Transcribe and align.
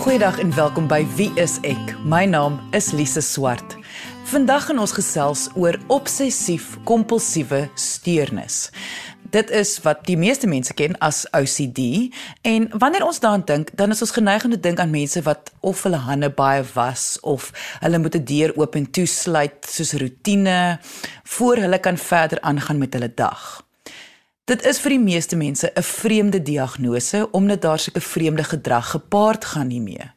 Goeiedag 0.00 0.38
en 0.38 0.54
welkom 0.54 0.86
by 0.88 1.02
Wie 1.12 1.28
is 1.36 1.58
ek? 1.60 1.90
My 2.08 2.22
naam 2.24 2.54
is 2.72 2.86
Lise 2.96 3.20
Swart. 3.20 3.74
Vandag 4.30 4.70
gaan 4.70 4.80
ons 4.80 4.94
gesels 4.96 5.42
oor 5.60 5.76
obsessief 5.92 6.70
kompulsiewe 6.88 7.66
steurnis. 7.76 8.70
Dit 9.28 9.52
is 9.52 9.74
wat 9.84 10.06
die 10.08 10.16
meeste 10.16 10.48
mense 10.48 10.72
ken 10.72 10.96
as 11.04 11.26
OCD 11.36 12.08
en 12.48 12.70
wanneer 12.80 13.04
ons 13.04 13.20
daaraan 13.20 13.44
dink, 13.44 13.76
dan 13.76 13.92
is 13.92 14.00
ons 14.00 14.16
geneig 14.16 14.48
om 14.48 14.56
te 14.56 14.62
dink 14.64 14.80
aan 14.80 14.96
mense 14.96 15.20
wat 15.28 15.52
of 15.60 15.84
hulle 15.84 16.00
hande 16.08 16.32
baie 16.32 16.64
was 16.72 17.18
of 17.20 17.52
hulle 17.84 18.00
moet 18.00 18.16
'n 18.16 18.24
deur 18.24 18.56
oop 18.56 18.80
en 18.80 18.90
toesluit 18.90 19.68
soos 19.68 19.92
rotine 20.00 20.80
voor 21.36 21.56
hulle 21.60 21.78
kan 21.78 21.96
verder 21.96 22.40
aangaan 22.40 22.78
met 22.78 22.96
hulle 22.96 23.12
dag. 23.14 23.68
Dit 24.44 24.64
is 24.66 24.80
vir 24.80 24.90
die 24.90 25.04
meeste 25.04 25.36
mense 25.36 25.72
'n 25.74 25.82
vreemde 25.82 26.42
diagnose 26.42 27.28
omdat 27.30 27.62
daar 27.62 27.78
sulke 27.78 28.00
vreemde 28.00 28.44
gedrag 28.44 28.90
gepaard 28.90 29.44
gaan 29.44 29.70
hiermee. 29.70 30.10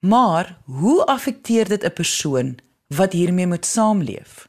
Maar 0.00 0.58
hoe 0.64 1.04
affekteer 1.04 1.68
dit 1.68 1.84
'n 1.84 1.92
persoon 1.92 2.58
wat 2.86 3.12
hiermee 3.12 3.46
moet 3.46 3.66
saamleef? 3.66 4.48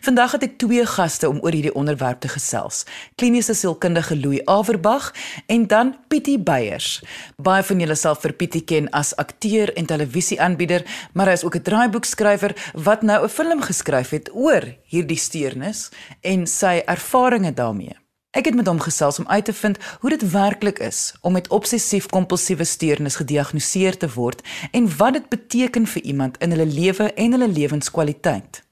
Vandag 0.00 0.32
het 0.36 0.42
ek 0.42 0.58
twee 0.60 0.84
gaste 0.86 1.28
om 1.28 1.38
oor 1.40 1.54
hierdie 1.56 1.74
onderwerp 1.74 2.20
te 2.20 2.28
gesels. 2.28 2.82
Kliniese 3.14 3.54
sielkundige 3.54 4.16
Louis 4.20 4.44
Averbag 4.44 5.14
en 5.46 5.66
dan 5.66 5.96
Pietie 6.08 6.38
Beyers. 6.38 7.00
Baie 7.36 7.62
van 7.62 7.80
julle 7.80 7.96
sal 7.96 8.18
vir 8.20 8.32
Pietie 8.32 8.64
ken 8.68 8.90
as 8.90 9.14
akteur 9.16 9.72
en 9.72 9.88
televisieaanbieder, 9.88 10.84
maar 11.12 11.26
hy 11.26 11.32
is 11.32 11.44
ook 11.44 11.56
'n 11.56 11.62
draaiboekskrywer 11.62 12.52
wat 12.74 13.02
nou 13.02 13.24
'n 13.24 13.28
film 13.28 13.62
geskryf 13.62 14.10
het 14.10 14.30
oor 14.34 14.76
hierdie 14.84 15.18
steurnis 15.18 15.88
en 16.20 16.46
sy 16.46 16.82
ervarings 16.86 17.54
daarmee. 17.54 18.01
Ek 18.32 18.46
het 18.48 18.54
met 18.56 18.66
hom 18.66 18.78
gesels 18.80 19.18
om 19.18 19.26
uit 19.28 19.44
te 19.44 19.52
vind 19.52 19.76
hoe 20.00 20.10
dit 20.10 20.30
werklik 20.30 20.78
is 20.78 21.14
om 21.20 21.32
met 21.32 21.48
obsessief-kompulsiewe 21.48 22.64
steurnis 22.64 23.18
gediagnoseer 23.20 23.96
te 23.96 24.08
word 24.14 24.40
en 24.70 24.96
wat 24.96 25.12
dit 25.12 25.28
beteken 25.28 25.86
vir 25.86 26.02
iemand 26.02 26.38
in 26.38 26.50
hulle 26.50 26.66
lewe 26.66 27.12
en 27.12 27.36
hulle 27.36 27.48
lewenskwaliteit. 27.48 28.62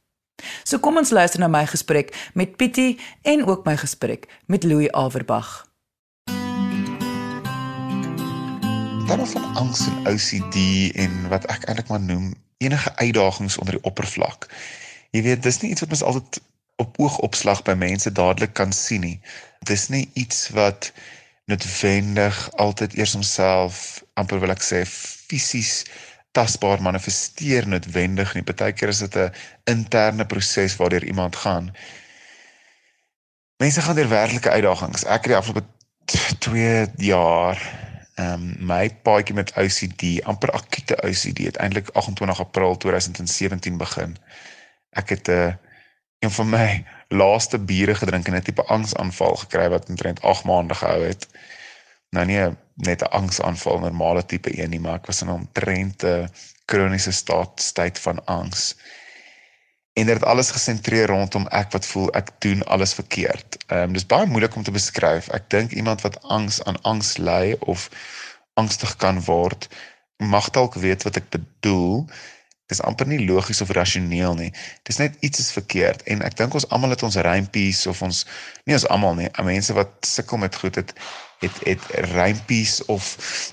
So 0.65 0.81
kom 0.81 0.97
ons 0.97 1.13
luister 1.13 1.41
na 1.45 1.49
my 1.53 1.67
gesprek 1.69 2.31
met 2.33 2.57
Pietie 2.57 2.97
en 3.23 3.45
ook 3.45 3.69
my 3.69 3.77
gesprek 3.77 4.25
met 4.47 4.65
Louis 4.65 4.89
Averbag. 4.97 5.69
Daar 9.07 9.21
is 9.21 9.37
van 9.37 9.55
angs 9.61 9.85
en 9.87 10.09
OCD 10.09 10.57
en 10.97 11.29
wat 11.29 11.45
ek 11.53 11.69
eintlik 11.69 11.93
maar 11.93 12.01
noem 12.01 12.33
enige 12.65 12.97
uitdagings 12.97 13.59
onder 13.61 13.77
die 13.77 13.85
oppervlak. 13.85 14.49
Jy 15.13 15.23
weet, 15.23 15.43
dis 15.43 15.61
nie 15.61 15.71
iets 15.71 15.85
wat 15.85 15.93
mens 15.93 16.03
altyd 16.03 16.41
op 16.81 16.97
oogopslag 16.97 17.61
by 17.63 17.77
mense 17.77 18.13
dadelik 18.13 18.57
kan 18.57 18.73
sien 18.73 19.05
nie. 19.05 19.21
Dis 19.69 19.89
nie 19.89 20.11
iets 20.15 20.49
wat 20.57 20.93
noodwendig 21.45 22.37
altyd 22.57 22.95
eers 22.97 23.13
homself 23.13 24.03
amper 24.15 24.41
wil 24.41 24.55
ek 24.55 24.63
sê 24.65 24.85
fisies 24.87 25.85
tasbaar 26.37 26.83
manifesteer 26.83 27.67
noodwendig 27.69 28.35
nie. 28.35 28.47
Partykeer 28.47 28.89
is 28.89 29.03
dit 29.05 29.17
'n 29.17 29.33
interne 29.65 30.27
proses 30.27 30.77
waardeur 30.77 31.05
iemand 31.05 31.37
gaan. 31.37 31.75
Mense 33.61 33.83
gaan 33.83 33.97
deur 33.97 34.09
werklike 34.09 34.51
uitdagings. 34.51 35.05
Ek 35.05 35.27
het 35.27 35.33
die 35.33 35.37
afgelope 35.37 35.67
2 36.39 36.87
jaar 36.97 37.59
ehm 38.15 38.33
um, 38.33 38.67
my 38.67 38.91
paadjie 39.03 39.35
met 39.35 39.53
OCD, 39.57 40.23
amper 40.25 40.51
akute 40.51 40.97
OCD, 41.05 41.39
het 41.49 41.57
eintlik 41.57 41.89
28 41.93 42.41
April 42.41 42.77
2017 42.77 43.77
begin. 43.77 44.17
Ek 44.91 45.09
het 45.09 45.29
'n 45.29 45.33
uh, 45.33 45.53
een 46.19 46.31
van 46.31 46.49
my 46.49 46.85
laaste 47.11 47.59
biere 47.59 47.95
gedrink 47.95 48.29
en 48.29 48.35
'n 48.39 48.43
tipe 48.43 48.65
angsaanval 48.65 49.37
gekry 49.37 49.69
wat 49.69 49.89
omtrent 49.89 50.23
8 50.23 50.45
maande 50.45 50.75
gehou 50.75 51.03
het. 51.03 51.27
Nou 52.11 52.25
nie 52.27 52.41
net 52.75 53.03
'n 53.03 53.13
angsaanval 53.21 53.79
normale 53.79 54.27
tipe 54.27 54.63
een 54.63 54.71
nie, 54.71 54.81
maar 54.81 54.95
ek 54.95 55.07
was 55.07 55.23
in 55.23 55.29
'n 55.29 55.41
omtrent 55.43 56.05
'n 56.05 56.29
kroniese 56.65 57.13
staat 57.13 57.61
staat 57.61 57.99
van 57.99 58.25
angs. 58.25 58.77
En 59.93 60.07
dit 60.07 60.15
het 60.15 60.25
alles 60.25 60.51
gesentreer 60.51 61.07
rondom 61.07 61.47
ek 61.47 61.73
wat 61.73 61.87
voel 61.87 62.13
ek 62.15 62.31
doen 62.39 62.63
alles 62.65 62.95
verkeerd. 62.95 63.57
Ehm 63.67 63.83
um, 63.83 63.93
dis 63.93 64.07
baie 64.07 64.27
moeilik 64.27 64.57
om 64.57 64.63
te 64.63 64.71
beskryf. 64.71 65.29
Ek 65.29 65.51
dink 65.51 65.71
iemand 65.71 66.01
wat 66.01 66.23
angs 66.23 66.63
aan 66.65 66.83
angs 66.83 67.17
ly 67.17 67.57
of 67.61 67.89
angstig 68.55 68.97
kan 68.97 69.25
word, 69.25 69.69
mag 70.17 70.51
dalk 70.51 70.75
weet 70.75 71.03
wat 71.03 71.17
ek 71.17 71.29
bedoel 71.31 72.07
dis 72.71 72.83
amper 72.87 73.09
nie 73.11 73.21
logies 73.27 73.61
of 73.65 73.73
rasioneel 73.77 74.37
nie. 74.39 74.51
Dis 74.89 75.01
net 75.03 75.17
iets 75.27 75.43
is 75.43 75.51
verkeerd 75.55 76.05
en 76.11 76.23
ek 76.27 76.39
dink 76.39 76.55
ons 76.55 76.69
almal 76.75 76.95
het 76.95 77.03
ons 77.07 77.19
rympies 77.27 77.83
of 77.91 78.03
ons 78.07 78.23
nie 78.69 78.77
ons 78.79 78.87
almal 78.95 79.19
nie, 79.19 79.31
mense 79.51 79.75
wat 79.77 79.93
sukkel 80.07 80.41
met 80.43 80.57
goed 80.63 80.79
het 80.81 80.95
het 81.41 81.57
het 81.65 81.87
rympies 82.13 82.79
of 82.93 83.07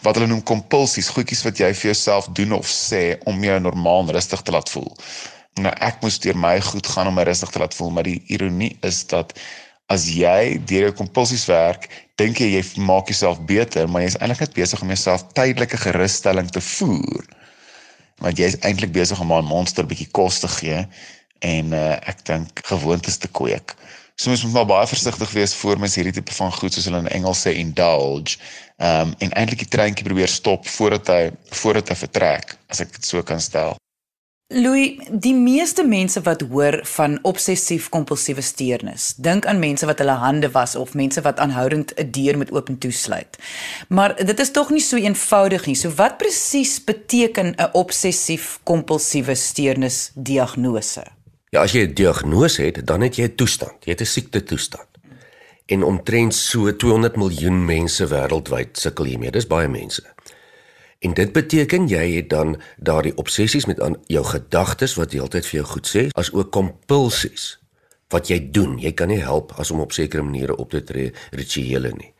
wat 0.03 0.17
hulle 0.19 0.28
noem 0.28 0.44
kompulsies, 0.44 1.09
goedjies 1.16 1.45
wat 1.47 1.59
jy 1.61 1.72
vir 1.72 1.94
jouself 1.94 2.28
doen 2.35 2.57
of 2.57 2.67
sê 2.67 3.16
om 3.31 3.44
jou 3.44 3.59
normaal 3.63 4.11
rustig 4.11 4.44
te 4.44 4.51
laat 4.51 4.69
voel. 4.73 4.91
Nou 5.63 5.72
ek 5.81 6.03
moes 6.03 6.19
deur 6.22 6.38
my 6.38 6.57
goed 6.61 6.88
gaan 6.94 7.09
om 7.09 7.16
my 7.17 7.23
rustig 7.28 7.53
te 7.53 7.63
laat 7.63 7.78
voel, 7.78 7.94
maar 7.95 8.05
die 8.05 8.19
ironie 8.34 8.75
is 8.85 9.05
dat 9.09 9.34
as 9.88 10.09
jy 10.11 10.59
deur 10.67 10.89
jou 10.89 10.97
kompulsies 10.99 11.47
werk, 11.47 11.88
dink 12.19 12.41
jy 12.44 12.57
jy 12.57 12.63
maak 12.84 13.07
jouself 13.07 13.39
beter, 13.47 13.88
maar 13.88 14.03
jy 14.03 14.11
is 14.11 14.19
eintlik 14.19 14.44
net 14.44 14.57
besig 14.59 14.84
om 14.84 14.91
jouself 14.91 15.23
tydelike 15.39 15.79
gerusstelling 15.79 16.51
te 16.51 16.63
voer 16.75 17.23
want 18.23 18.38
jy 18.38 18.50
is 18.51 18.59
eintlik 18.66 18.91
besig 18.91 19.19
om 19.22 19.33
'n 19.33 19.45
monster 19.45 19.85
bietjie 19.85 20.09
kos 20.11 20.39
te 20.39 20.47
gee 20.47 20.88
en 21.39 21.73
uh, 21.73 21.97
ek 22.09 22.25
dink 22.25 22.61
gewoontes 22.66 23.17
te 23.17 23.28
kweek. 23.28 23.75
So 24.17 24.29
mens 24.29 24.44
moet 24.44 24.53
maar 24.53 24.66
baie 24.66 24.88
versigtig 24.88 25.31
wees 25.31 25.53
voor 25.55 25.78
mens 25.79 25.95
hierdie 25.95 26.13
tipe 26.13 26.33
van 26.33 26.51
goed 26.53 26.73
soos 26.73 26.88
hulle 26.89 27.03
in 27.05 27.11
Engels 27.19 27.44
sê 27.45 27.53
indulge. 27.53 28.39
Ehm 28.78 29.09
um, 29.09 29.16
en 29.17 29.33
eintlik 29.33 29.59
die 29.59 29.73
treintjie 29.75 30.05
probeer 30.05 30.31
stop 30.31 30.67
voordat 30.67 31.07
hy 31.07 31.22
voordat 31.61 31.89
hy 31.89 31.95
vertrek, 31.95 32.57
as 32.67 32.81
ek 32.81 32.95
dit 32.97 33.05
so 33.05 33.22
kan 33.23 33.41
stel. 33.41 33.78
Louis, 34.47 34.96
die 35.12 35.34
meeste 35.35 35.84
mense 35.84 36.22
wat 36.24 36.41
hoor 36.47 36.78
van 36.88 37.18
obsessief-kompulsiewe 37.28 38.41
steurnis, 38.41 39.09
dink 39.19 39.44
aan 39.46 39.59
mense 39.59 39.85
wat 39.90 40.00
hulle 40.00 40.16
hande 40.22 40.47
was 40.53 40.75
of 40.80 40.94
mense 40.96 41.19
wat 41.25 41.41
aanhoudend 41.44 41.91
'n 42.00 42.12
deur 42.12 42.38
met 42.38 42.52
oop 42.52 42.69
en 42.69 42.78
toesluit. 42.78 43.38
Maar 43.90 44.16
dit 44.25 44.40
is 44.40 44.52
tog 44.52 44.69
nie 44.69 44.80
so 44.80 44.96
eenvoudig 44.96 45.66
nie. 45.66 45.75
So 45.75 45.90
wat 45.90 46.18
presies 46.18 46.84
beteken 46.84 47.56
'n 47.56 47.69
obsessief-kompulsiewe 47.72 49.35
steurnis 49.35 50.12
diagnose? 50.16 51.03
Ja, 51.50 51.62
as 51.62 51.72
jy 51.72 51.81
'n 51.81 51.94
diagnose 51.94 52.62
het, 52.62 52.88
dan 52.88 53.02
het 53.02 53.16
jy 53.16 53.24
'n 53.24 53.35
toestand. 53.35 53.84
Jy 53.84 53.91
het 53.91 54.02
'n 54.02 54.06
siekte 54.06 54.44
toestand. 54.44 54.88
En 55.66 55.84
omtrent 55.84 56.35
so 56.35 56.75
200 56.75 57.16
miljoen 57.16 57.66
mense 57.66 58.08
wêreldwyd 58.08 58.79
sukkel 58.79 59.06
hiermee. 59.06 59.31
Dis 59.31 59.47
baie 59.47 59.68
mense. 59.68 60.03
En 61.00 61.13
dit 61.13 61.31
beteken 61.31 61.88
jy 61.88 62.16
het 62.16 62.30
dan 62.30 62.58
daardie 62.78 63.16
obsessies 63.18 63.66
met 63.66 63.81
aan 63.81 63.96
jou 64.06 64.25
gedagtes 64.25 64.96
wat 64.97 65.12
heeltyd 65.12 65.46
vir 65.46 65.59
jou 65.59 65.68
goed 65.75 65.88
sê, 65.88 66.08
as 66.18 66.31
ook 66.34 66.52
kompulsies 66.52 67.59
wat 68.09 68.31
jy 68.31 68.40
doen. 68.52 68.78
Jy 68.80 68.94
kan 68.97 69.12
nie 69.12 69.22
help 69.22 69.53
as 69.62 69.72
om 69.72 69.84
op 69.84 69.94
sekere 69.94 70.24
maniere 70.24 70.56
op 70.56 70.72
te 70.72 70.84
tree 70.84 71.13
rituele 71.31 71.91
nie. 71.97 72.13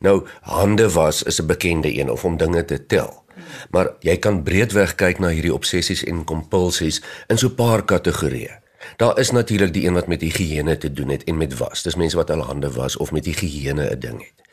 Nou 0.00 0.24
hande 0.42 0.88
was 0.90 1.22
is 1.22 1.40
'n 1.40 1.46
bekende 1.46 1.92
een 1.92 2.10
of 2.10 2.24
om 2.24 2.36
dinge 2.36 2.64
te 2.64 2.86
tel. 2.86 3.24
Maar 3.70 3.90
jy 4.00 4.16
kan 4.16 4.42
breedweg 4.42 4.94
kyk 4.94 5.18
na 5.18 5.28
hierdie 5.28 5.54
obsessies 5.54 6.04
en 6.04 6.24
kompulsies 6.24 7.02
in 7.26 7.38
so 7.38 7.48
'n 7.48 7.54
paar 7.54 7.84
kategorieë. 7.84 8.60
Daar 8.96 9.18
is 9.18 9.30
natuurlik 9.30 9.72
die 9.72 9.86
een 9.86 9.94
wat 9.94 10.06
met 10.06 10.20
higiëne 10.20 10.78
te 10.78 10.92
doen 10.92 11.08
het 11.08 11.24
en 11.24 11.36
met 11.36 11.56
was. 11.58 11.82
Dis 11.82 11.94
mense 11.94 12.16
wat 12.16 12.28
hulle 12.28 12.42
hande 12.42 12.70
was 12.70 12.96
of 12.96 13.12
met 13.12 13.24
higiëne 13.24 13.90
'n 13.90 13.98
ding 13.98 14.20
het. 14.20 14.43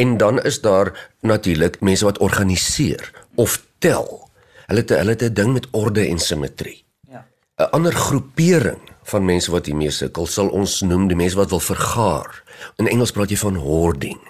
En 0.00 0.16
dan 0.16 0.42
is 0.42 0.60
daar 0.60 1.10
natuurlik 1.20 1.80
mense 1.80 2.04
wat 2.04 2.18
organiseer 2.18 3.12
of 3.34 3.62
tel. 3.78 4.28
Hulle 4.66 4.80
het 4.80 4.88
hulle 4.88 5.10
het 5.10 5.22
'n 5.22 5.32
ding 5.32 5.52
met 5.52 5.66
orde 5.70 6.06
en 6.06 6.18
simmetrie. 6.18 6.84
Ja. 7.10 7.26
'n 7.56 7.70
Ander 7.70 7.92
groepering 7.92 8.80
van 9.02 9.24
mense 9.24 9.50
wat 9.50 9.66
hiermee 9.66 9.90
sukkel 9.90 10.26
sal 10.26 10.48
ons 10.48 10.80
noem 10.80 11.06
die 11.06 11.16
mense 11.16 11.36
wat 11.36 11.50
wil 11.50 11.60
vergaar. 11.60 12.42
In 12.76 12.88
Engels 12.88 13.10
praat 13.10 13.30
jy 13.30 13.36
van 13.36 13.54
hoarding. 13.54 14.20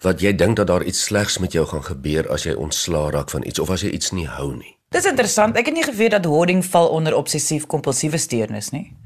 Wat 0.00 0.20
jy 0.20 0.34
dink 0.34 0.56
dat 0.56 0.66
daar 0.66 0.82
iets 0.82 1.02
slegs 1.02 1.38
met 1.38 1.52
jou 1.52 1.66
gaan 1.66 1.84
gebeur 1.84 2.30
as 2.30 2.42
jy 2.42 2.52
ontslaa 2.52 3.10
raak 3.10 3.30
van 3.30 3.44
iets 3.46 3.58
of 3.58 3.70
as 3.70 3.80
jy 3.80 3.90
iets 3.90 4.10
nie 4.10 4.26
hou 4.26 4.56
nie. 4.56 4.76
Dis 4.88 5.04
interessant. 5.04 5.56
Ek 5.56 5.66
het 5.66 5.74
nie 5.74 5.84
geweet 5.84 6.10
dat 6.10 6.24
hoarding 6.24 6.64
val 6.64 6.88
onder 6.88 7.14
obsessief-kompulsiewe 7.14 8.18
steurnis 8.18 8.70
nie. 8.70 8.96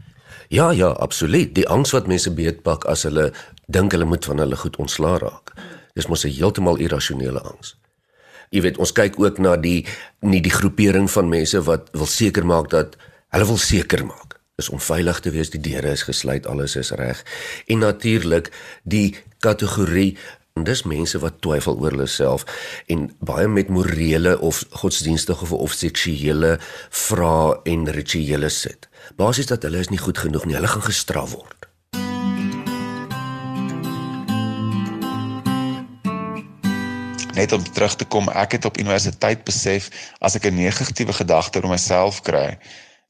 Ja, 0.49 0.71
ja, 0.71 0.89
absoluut. 0.89 1.55
Die 1.55 1.69
angs 1.69 1.91
wat 1.91 2.07
mense 2.07 2.31
beetpak 2.31 2.85
as 2.85 3.03
hulle 3.03 3.33
dink 3.67 3.93
hulle 3.93 4.05
moet 4.05 4.25
van 4.25 4.39
hulle 4.39 4.57
goed 4.57 4.77
ontslaa 4.77 5.19
raak. 5.19 5.53
Dis 5.99 6.07
mos 6.07 6.25
'n 6.25 6.31
heeltemal 6.31 6.79
irrasionele 6.79 7.43
angs. 7.43 7.75
Jy 8.55 8.63
weet, 8.65 8.79
ons 8.79 8.93
kyk 8.93 9.19
ook 9.21 9.39
na 9.39 9.57
die 9.57 9.85
nie 10.21 10.41
die 10.41 10.55
groepering 10.55 11.11
van 11.11 11.29
mense 11.29 11.61
wat 11.63 11.91
wil 11.93 12.07
seker 12.07 12.47
maak 12.47 12.71
dat 12.71 12.97
hulle 13.35 13.47
wil 13.47 13.59
seker 13.61 14.07
maak 14.07 14.39
is 14.59 14.69
om 14.69 14.81
veilig 14.81 15.21
te 15.23 15.31
wees, 15.31 15.51
die 15.55 15.61
deure 15.63 15.93
is 15.95 16.03
gesluit, 16.03 16.47
alles 16.47 16.75
is 16.77 16.91
reg. 16.91 17.23
En 17.67 17.79
natuurlik 17.79 18.51
die 18.83 19.15
kategorie 19.39 20.17
en 20.59 20.65
dis 20.67 20.83
mense 20.83 21.19
wat 21.23 21.39
twyfel 21.45 21.79
oor 21.79 21.95
hulle 21.95 22.09
self 22.11 22.47
en 22.91 23.07
baie 23.23 23.47
met 23.47 23.71
morele 23.71 24.35
of 24.43 24.65
godsdienstige 24.83 25.55
of 25.55 25.77
seksuele 25.79 26.57
vrae 26.91 27.61
en 27.71 27.87
rituele 27.95 28.51
sit. 28.51 28.89
Basies 29.17 29.47
dat 29.47 29.63
hulle 29.63 29.79
is 29.79 29.93
nie 29.95 30.03
goed 30.03 30.19
genoeg 30.19 30.49
nie, 30.49 30.59
hulle 30.59 30.75
gaan 30.75 30.89
gestraf 30.91 31.37
word. 31.37 31.68
Net 37.39 37.55
om 37.55 37.63
terug 37.63 37.95
te 37.97 38.07
kom, 38.15 38.29
ek 38.35 38.59
het 38.59 38.67
op 38.69 38.79
universiteit 38.83 39.45
besef 39.47 39.89
as 40.21 40.37
ek 40.39 40.49
'n 40.51 40.59
negatiewe 40.59 41.15
gedagte 41.15 41.63
oor 41.63 41.71
myself 41.71 42.21
kry, 42.27 42.59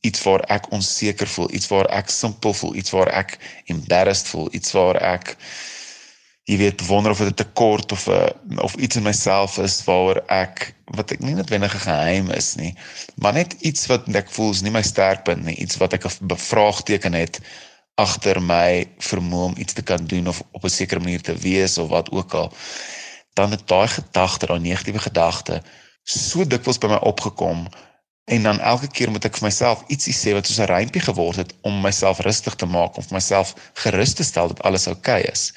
iets 0.01 0.23
waar 0.23 0.45
ek 0.57 0.71
onseker 0.73 1.29
voel, 1.29 1.49
iets 1.55 1.69
waar 1.73 1.89
ek 2.01 2.13
simpel 2.13 2.55
voel, 2.55 2.77
iets 2.77 2.93
waar 2.95 3.09
ek 3.09 3.39
embarrassed 3.67 4.29
voel, 4.29 4.49
iets 4.53 4.73
waar 4.77 4.97
ek 4.97 5.37
jy 6.49 6.57
weet 6.57 6.87
wonder 6.89 7.13
of 7.13 7.19
dit 7.19 7.29
'n 7.29 7.35
tekort 7.45 7.93
of 7.93 8.09
'n 8.09 8.59
of 8.61 8.75
iets 8.75 8.97
in 8.97 9.03
myself 9.03 9.59
is 9.59 9.85
waaroor 9.85 10.23
ek 10.29 10.75
wat 10.97 11.13
ek 11.13 11.21
nie 11.21 11.35
noodwendig 11.35 11.75
'n 11.75 11.87
geheim 11.89 12.31
is 12.31 12.55
nie, 12.55 12.75
maar 13.17 13.33
net 13.33 13.53
iets 13.61 13.87
wat 13.87 14.09
ek 14.15 14.31
voel 14.31 14.51
is 14.51 14.63
nie 14.63 14.71
my 14.71 14.83
sterkpunt 14.83 15.45
nie, 15.45 15.57
iets 15.57 15.77
wat 15.77 15.93
ek 15.93 16.05
'n 16.05 16.27
bevraagteken 16.27 17.13
het 17.13 17.41
agter 17.99 18.41
my 18.43 18.87
vermoë 18.99 19.45
om 19.51 19.55
iets 19.59 19.75
te 19.75 19.83
kan 19.83 20.07
doen 20.07 20.29
of 20.29 20.43
op 20.53 20.65
'n 20.65 20.71
sekere 20.71 21.01
manier 21.01 21.23
te 21.23 21.35
wees 21.35 21.79
of 21.79 21.89
wat 21.89 22.11
ook 22.11 22.35
al 22.35 22.53
dan 23.39 23.55
het 23.55 23.67
daai 23.71 23.87
gedagte, 23.95 24.51
daai 24.51 24.61
negatiewe 24.61 25.03
gedagte 25.07 25.63
so 26.09 26.45
dikwels 26.45 26.81
by 26.81 26.89
my 26.89 26.99
opgekom 27.05 27.67
en 28.33 28.43
dan 28.43 28.61
elke 28.61 28.89
keer 28.93 29.11
moet 29.13 29.25
ek 29.29 29.37
vir 29.39 29.49
myself 29.49 29.83
ietsie 29.93 30.15
sê 30.17 30.35
wat 30.37 30.49
soos 30.49 30.61
'n 30.61 30.69
rympie 30.71 31.05
geword 31.05 31.41
het 31.41 31.53
om 31.69 31.81
myself 31.85 32.21
rustig 32.25 32.57
te 32.61 32.67
maak 32.67 32.97
of 32.97 33.11
myself 33.13 33.55
gerus 33.85 34.15
te 34.15 34.25
stel 34.25 34.49
dat 34.53 34.63
alles 34.69 34.89
oukei 34.89 35.21
okay 35.21 35.33
is. 35.33 35.53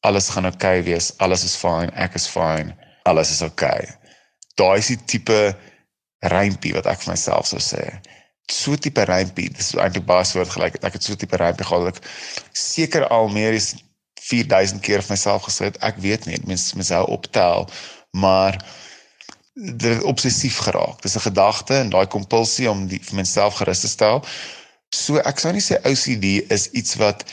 Alles 0.00 0.28
gaan 0.28 0.48
oukei 0.48 0.80
okay 0.80 0.84
wees, 0.88 1.12
alles 1.18 1.44
is 1.44 1.56
fyn, 1.56 1.92
ek 1.94 2.14
is 2.14 2.26
fyn, 2.28 2.72
alles 3.04 3.30
is 3.30 3.42
oukei. 3.42 3.84
Okay. 3.84 4.16
Daai 4.56 4.78
is 4.78 4.88
die 4.92 5.00
tipe 5.04 5.56
rympie 6.32 6.74
wat 6.76 6.86
ek 6.86 7.04
vir 7.04 7.12
myself 7.12 7.46
sou 7.46 7.60
sê 7.60 7.84
so 8.50 8.74
tipe 8.76 9.04
rympie, 9.06 9.48
dis 9.54 9.74
eintlik 9.78 10.04
baie 10.08 10.24
soortgelyk. 10.26 10.80
Ek 10.82 10.96
het 10.96 11.04
so 11.06 11.14
tipe 11.14 11.38
rympie 11.38 11.66
gehad 11.66 11.86
dat 11.86 12.00
ek 12.00 12.08
seker 12.56 13.06
al 13.14 13.28
meer 13.28 13.54
as 13.54 13.74
4000 14.30 14.82
keer 14.84 15.02
vir 15.04 15.14
myself 15.14 15.46
gesê 15.48 15.70
het, 15.70 15.78
ek 15.86 16.00
weet 16.04 16.28
nie, 16.28 16.38
mens 16.48 16.70
mens 16.78 16.92
hou 16.94 17.04
optel, 17.16 17.68
maar 18.16 18.58
dit 19.54 19.90
het 19.90 20.06
obsessief 20.08 20.60
geraak. 20.66 21.02
Dis 21.02 21.16
'n 21.18 21.26
gedagte 21.28 21.74
en 21.74 21.92
daai 21.92 22.06
kompulsie 22.06 22.70
om 22.70 22.86
die 22.88 23.00
vir 23.02 23.20
myself 23.20 23.60
gerus 23.60 23.84
te 23.84 23.90
stel. 23.90 24.24
So 24.94 25.18
ek 25.18 25.38
sou 25.38 25.52
nie 25.52 25.64
sê 25.64 25.78
OCD 25.84 26.50
is 26.50 26.70
iets 26.70 26.96
wat 27.02 27.24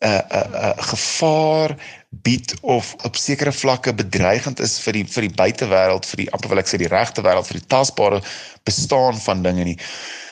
'n 0.00 0.06
uh, 0.06 0.12
'n 0.12 0.36
uh, 0.36 0.46
'n 0.46 0.54
uh, 0.54 0.84
gevaar 0.92 1.76
bied 2.10 2.54
of 2.60 2.94
op 3.04 3.16
sekere 3.16 3.52
vlakke 3.52 3.94
bedreigend 3.94 4.60
is 4.60 4.78
vir 4.78 4.92
die 4.92 5.04
vir 5.04 5.28
die 5.28 5.34
buitewêreld, 5.34 6.06
vir 6.06 6.16
die 6.16 6.30
amper 6.32 6.48
wil 6.48 6.58
ek 6.58 6.68
sê 6.68 6.78
die 6.78 6.88
regte 6.88 7.22
wêreld, 7.22 7.46
vir 7.46 7.60
die 7.60 7.66
tasbare 7.66 8.22
bestaan 8.64 9.18
van 9.20 9.42
dinge 9.42 9.64
nie 9.64 9.78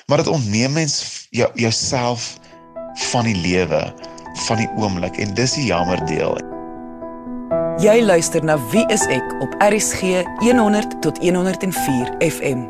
maar 0.06 0.17
dit 0.17 0.26
ontneem 0.26 0.73
mens 0.73 1.26
jou 1.31 1.50
jouself 1.55 2.37
van 2.94 3.25
die 3.25 3.37
lewe, 3.37 3.94
van 4.47 4.61
die 4.61 4.69
oomblik 4.77 5.17
en 5.23 5.35
dis 5.35 5.56
die 5.56 5.67
jammer 5.71 6.00
deel. 6.06 6.37
Jy 7.83 8.00
luister 8.05 8.44
na 8.44 8.56
Wie 8.73 8.85
is 8.93 9.05
ek 9.12 9.35
op 9.44 9.53
RCG 9.61 10.23
100 10.41 10.99
tot 11.05 11.19
104 11.21 12.15
FM. 12.25 12.65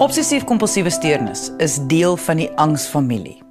Obsessief 0.00 0.44
kompulsiewe 0.48 0.90
steurnis 0.90 1.50
is 1.60 1.76
deel 1.86 2.16
van 2.16 2.40
die 2.40 2.48
angsfamilie. 2.56 3.42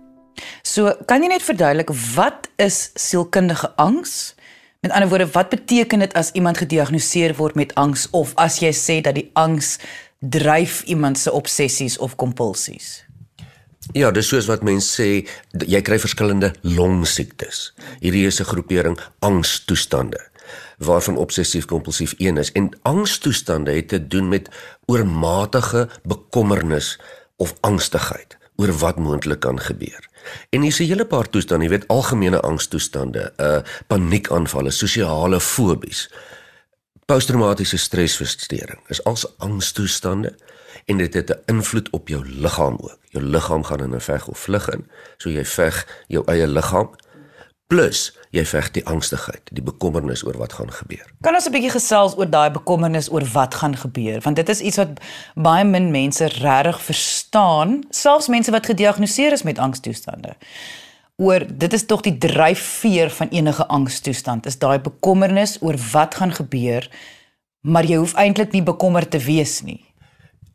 So, 0.65 0.89
kan 1.06 1.21
jy 1.21 1.30
net 1.30 1.45
verduidelik 1.45 1.94
wat 2.15 2.50
is 2.62 2.89
sielkundige 2.98 3.69
angs? 3.81 4.33
Met 4.81 4.92
ander 4.97 5.09
woorde, 5.09 5.30
wat 5.36 5.54
beteken 5.54 6.01
dit 6.01 6.13
as 6.18 6.31
iemand 6.33 6.57
gediagnoseer 6.57 7.36
word 7.38 7.56
met 7.56 7.75
angs 7.77 8.07
of 8.18 8.33
as 8.42 8.57
jy 8.63 8.74
sê 8.74 8.97
dat 9.06 9.13
die 9.19 9.30
angs 9.38 9.75
dryf 10.19 10.81
iemand 10.89 11.21
se 11.21 11.31
obsessies 11.31 12.00
of 12.01 12.18
kompulsies? 12.18 13.04
Ja, 13.93 14.11
dis 14.11 14.29
soos 14.31 14.47
wat 14.47 14.63
mense 14.63 14.88
sê, 14.88 15.07
jy 15.67 15.81
kry 15.83 15.97
verskillende 15.99 16.53
longsiektes. 16.63 17.71
Hierdie 17.99 18.27
is 18.27 18.39
'n 18.39 18.49
groepering 18.51 18.99
angstoestande 19.19 20.19
waarvan 20.77 21.17
obsessief 21.17 21.65
kompulsief 21.65 22.13
een 22.17 22.38
is 22.38 22.51
en 22.51 22.69
angstoestande 22.81 23.71
het 23.71 23.88
te 23.88 24.07
doen 24.07 24.29
met 24.29 24.49
oormatige 24.85 25.89
bekommernis 26.03 26.99
of 27.38 27.55
angstigheid 27.61 28.38
oor 28.55 28.71
wat 28.71 28.97
moontlik 28.97 29.39
kan 29.39 29.59
gebeur. 29.59 30.09
En 30.49 30.61
hier's 30.61 30.79
'n 30.79 30.87
hele 30.87 31.05
paar 31.05 31.29
toestande, 31.29 31.65
jy 31.65 31.69
weet 31.69 31.87
algemene 31.87 32.39
angstoestande, 32.39 33.33
uh, 33.37 33.59
paniekaanvalle, 33.87 34.71
sosiale 34.71 35.39
fobies, 35.39 36.09
Posttraumatiese 37.11 37.77
stresversteuring 37.77 38.79
is 38.87 39.03
als 39.03 39.25
angstoestande 39.37 40.35
en 40.86 40.98
dit 40.98 41.13
het 41.13 41.30
'n 41.30 41.42
invloed 41.45 41.89
op 41.89 42.07
jou 42.07 42.25
liggaam 42.25 42.78
ook. 42.80 43.00
Jou 43.10 43.24
liggaam 43.24 43.63
gaan 43.63 43.80
in 43.80 43.95
'n 43.95 44.00
veg 44.00 44.28
of 44.28 44.39
vlug 44.39 44.69
in, 44.69 44.88
so 45.18 45.30
jy 45.30 45.45
veg 45.45 45.88
jou 46.07 46.24
eie 46.25 46.48
liggaam 46.48 46.89
plus 47.68 48.18
jy 48.31 48.45
veg 48.45 48.72
die 48.72 48.86
angstigheid, 48.86 49.42
die 49.51 49.63
bekommernis 49.63 50.25
oor 50.25 50.38
wat 50.38 50.54
gaan 50.54 50.72
gebeur. 50.72 51.06
Kan 51.22 51.36
ons 51.36 51.48
'n 51.48 51.51
bietjie 51.51 51.72
gesels 51.72 52.18
oor 52.18 52.30
daai 52.30 52.51
bekommernis 52.51 53.12
oor 53.12 53.25
wat 53.33 53.56
gaan 53.56 53.75
gebeur? 53.75 54.22
Want 54.22 54.36
dit 54.36 54.50
is 54.50 54.60
iets 54.60 54.78
wat 54.78 54.89
baie 55.36 55.63
min 55.63 55.92
mense 55.92 56.25
regtig 56.25 56.81
verstaan, 56.81 57.83
selfs 57.89 58.28
mense 58.28 58.51
wat 58.51 58.66
gediagnoseer 58.66 59.31
is 59.31 59.44
met 59.44 59.60
angstoestande 59.60 60.36
oor 61.22 61.45
dit 61.45 61.74
is 61.74 61.86
tog 61.86 62.01
die 62.06 62.18
dryfveer 62.18 63.12
van 63.13 63.30
enige 63.30 63.66
angstoestand 63.68 64.45
is 64.50 64.57
daai 64.62 64.80
bekommernis 64.81 65.57
oor 65.62 65.78
wat 65.92 66.18
gaan 66.18 66.33
gebeur 66.33 66.88
maar 67.62 67.86
jy 67.86 68.00
hoef 68.01 68.16
eintlik 68.18 68.56
nie 68.56 68.63
bekommerd 68.66 69.12
te 69.13 69.22
wees 69.22 69.60
nie 69.68 69.81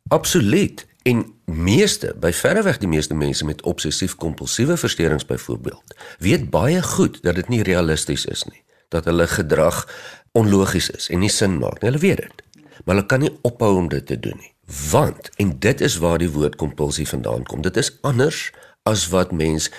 absoluut. 0.08 0.86
En 1.06 1.22
meeste 1.44 2.14
by 2.18 2.32
verreweg 2.34 2.80
die 2.82 2.90
meeste 2.90 3.14
mense 3.14 3.44
met 3.46 3.62
obsessief 3.62 4.16
kompulsiewe 4.18 4.76
versteurings 4.76 5.26
byvoorbeeld 5.26 5.94
weet 6.18 6.50
baie 6.50 6.82
goed 6.82 7.20
dat 7.22 7.34
dit 7.38 7.48
nie 7.48 7.62
realisties 7.62 8.24
is 8.24 8.42
nie 8.50 8.64
dat 8.90 9.04
hulle 9.04 9.26
gedrag 9.30 9.84
onlogies 10.32 10.90
is 10.90 11.06
en 11.08 11.22
nie 11.22 11.30
sin 11.30 11.58
maak 11.58 11.78
nie. 11.78 11.90
Hulle 11.90 12.02
weet 12.02 12.24
dit 12.24 12.42
maar 12.84 12.96
hulle 12.96 13.06
kan 13.06 13.22
nie 13.22 13.32
ophou 13.46 13.76
om 13.76 13.88
dit 13.88 14.06
te 14.06 14.18
doen 14.20 14.36
nie. 14.38 14.52
Want 14.90 15.30
en 15.38 15.58
dit 15.62 15.80
is 15.80 15.96
waar 16.02 16.18
die 16.18 16.30
woord 16.30 16.58
kompulsie 16.58 17.06
vandaan 17.08 17.46
kom. 17.46 17.62
Dit 17.62 17.76
is 17.76 17.92
anders 18.02 18.50
as 18.82 19.08
wat 19.14 19.32
mens 19.32 19.70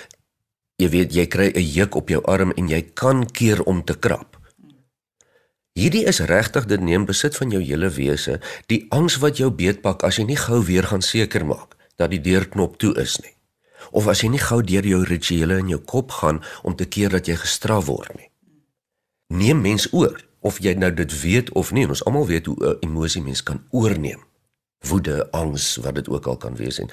Jy 0.78 0.88
weet 0.92 1.10
jy 1.10 1.24
kry 1.26 1.46
'n 1.50 1.70
juk 1.74 1.96
op 1.98 2.08
jou 2.08 2.22
arm 2.22 2.52
en 2.54 2.68
jy 2.68 2.82
kan 2.94 3.26
keer 3.26 3.62
om 3.62 3.84
te 3.84 3.98
krap. 3.98 4.37
Hierdie 5.78 6.08
is 6.10 6.18
regtig 6.26 6.64
dit 6.66 6.80
neem 6.82 7.04
besit 7.06 7.36
van 7.38 7.52
jou 7.54 7.60
hele 7.62 7.86
wese, 7.94 8.40
die 8.66 8.80
angs 8.94 9.20
wat 9.22 9.38
jou 9.38 9.50
beetpak 9.54 10.02
as 10.02 10.16
jy 10.18 10.24
nie 10.26 10.38
gou 10.40 10.58
weer 10.66 10.88
gaan 10.90 11.04
seker 11.06 11.44
maak 11.46 11.76
dat 11.98 12.10
die 12.10 12.22
deurknop 12.22 12.78
toe 12.82 12.90
is 12.98 13.14
nie. 13.22 13.34
Of 13.94 14.08
as 14.10 14.24
jy 14.24 14.32
nie 14.32 14.42
gou 14.42 14.58
deur 14.66 14.86
jou 14.86 15.04
rituele 15.06 15.60
in 15.62 15.70
jou 15.70 15.78
kop 15.78 16.16
gaan 16.18 16.40
om 16.66 16.74
te 16.74 16.86
keer 16.86 17.14
dat 17.14 17.30
jy 17.30 17.36
gestraf 17.38 17.86
word 17.86 18.10
nie. 18.18 18.26
Neem 19.30 19.62
mens 19.62 19.86
oor 19.92 20.18
of 20.42 20.58
jy 20.62 20.74
nou 20.74 20.90
dit 20.94 21.14
weet 21.22 21.54
of 21.58 21.70
nie, 21.70 21.86
ons 21.86 22.02
almal 22.06 22.26
weet 22.26 22.50
hoe 22.50 22.56
'n 22.58 22.78
emosie 22.82 23.22
mens 23.22 23.42
kan 23.42 23.62
oorneem. 23.70 24.22
Woede, 24.88 25.30
angs, 25.30 25.76
wat 25.76 25.94
dit 25.94 26.08
ook 26.08 26.26
al 26.26 26.36
kan 26.36 26.56
wees 26.56 26.78
en 26.78 26.90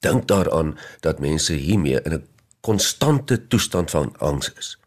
dink 0.00 0.28
daaraan 0.28 0.78
dat 1.00 1.20
mense 1.20 1.52
hiermee 1.52 2.00
in 2.04 2.12
'n 2.12 2.26
konstante 2.60 3.46
toestand 3.48 3.90
van 3.90 4.16
angs 4.18 4.52
is. 4.52 4.78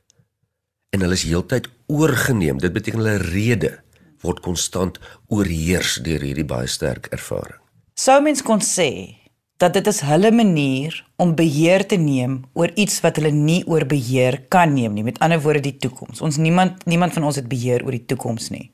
En 0.89 1.01
hulle 1.01 1.13
is 1.13 1.23
heeltyd 1.23 1.69
oorgeneem. 1.87 2.59
Dit 2.61 2.73
beteken 2.73 2.99
hulle 2.99 3.17
rede 3.17 3.77
word 4.25 4.41
konstant 4.45 4.97
oorheers 5.29 5.99
deur 6.05 6.23
hierdie 6.25 6.47
baie 6.47 6.67
sterk 6.67 7.09
ervaring. 7.13 7.59
Sou 7.97 8.19
mens 8.21 8.43
kon 8.45 8.61
sê 8.61 9.17
dat 9.61 9.73
dit 9.73 9.87
is 9.89 10.03
hulle 10.05 10.31
manier 10.31 10.93
om 11.17 11.33
beheer 11.37 11.85
te 11.89 11.97
neem 11.97 12.43
oor 12.53 12.73
iets 12.77 12.99
wat 13.01 13.17
hulle 13.17 13.31
nie 13.33 13.63
oor 13.65 13.87
beheer 13.89 14.43
kan 14.53 14.73
neem 14.73 14.93
nie. 14.93 15.05
Met 15.05 15.19
ander 15.25 15.41
woorde 15.41 15.63
die 15.65 15.77
toekoms. 15.81 16.21
Ons 16.21 16.37
niemand 16.37 16.85
niemand 16.85 17.13
van 17.17 17.25
ons 17.29 17.39
het 17.39 17.49
beheer 17.49 17.85
oor 17.85 17.95
die 17.95 18.05
toekoms 18.05 18.51
nie. 18.53 18.71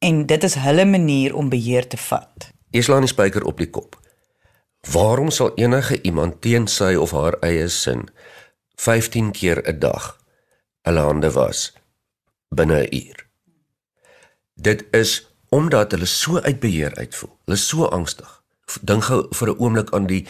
En 0.00 0.24
dit 0.26 0.44
is 0.44 0.56
hulle 0.56 0.86
manier 0.88 1.34
om 1.36 1.50
beheer 1.52 1.88
te 1.88 2.00
vat. 2.00 2.48
Islaan 2.72 3.04
die 3.04 3.12
spyker 3.12 3.44
op 3.44 3.60
die 3.60 3.68
kop. 3.68 3.98
Waarom 4.92 5.28
sal 5.30 5.52
enige 5.60 5.98
iemand 6.08 6.40
teen 6.40 6.64
sy 6.66 6.94
of 6.96 7.12
haar 7.12 7.36
eie 7.44 7.68
sin 7.68 8.08
15 8.80 9.32
keer 9.36 9.60
'n 9.68 9.78
dag 9.78 10.16
hulle 10.88 11.00
hande 11.04 11.30
was 11.36 11.72
binne 12.54 12.82
'n 12.82 12.94
uur? 12.94 13.26
Dit 14.54 14.84
is 14.90 15.34
omdat 15.48 15.90
hulle 15.90 16.06
so 16.06 16.40
uitbeheer 16.40 16.94
uitvoel. 16.94 17.38
Hulle 17.44 17.56
is 17.56 17.68
so 17.68 17.84
angstig. 17.84 18.42
Dink 18.82 19.04
gou 19.04 19.26
vir 19.30 19.48
'n 19.48 19.58
oomblik 19.58 19.90
aan 19.90 20.06
die 20.06 20.26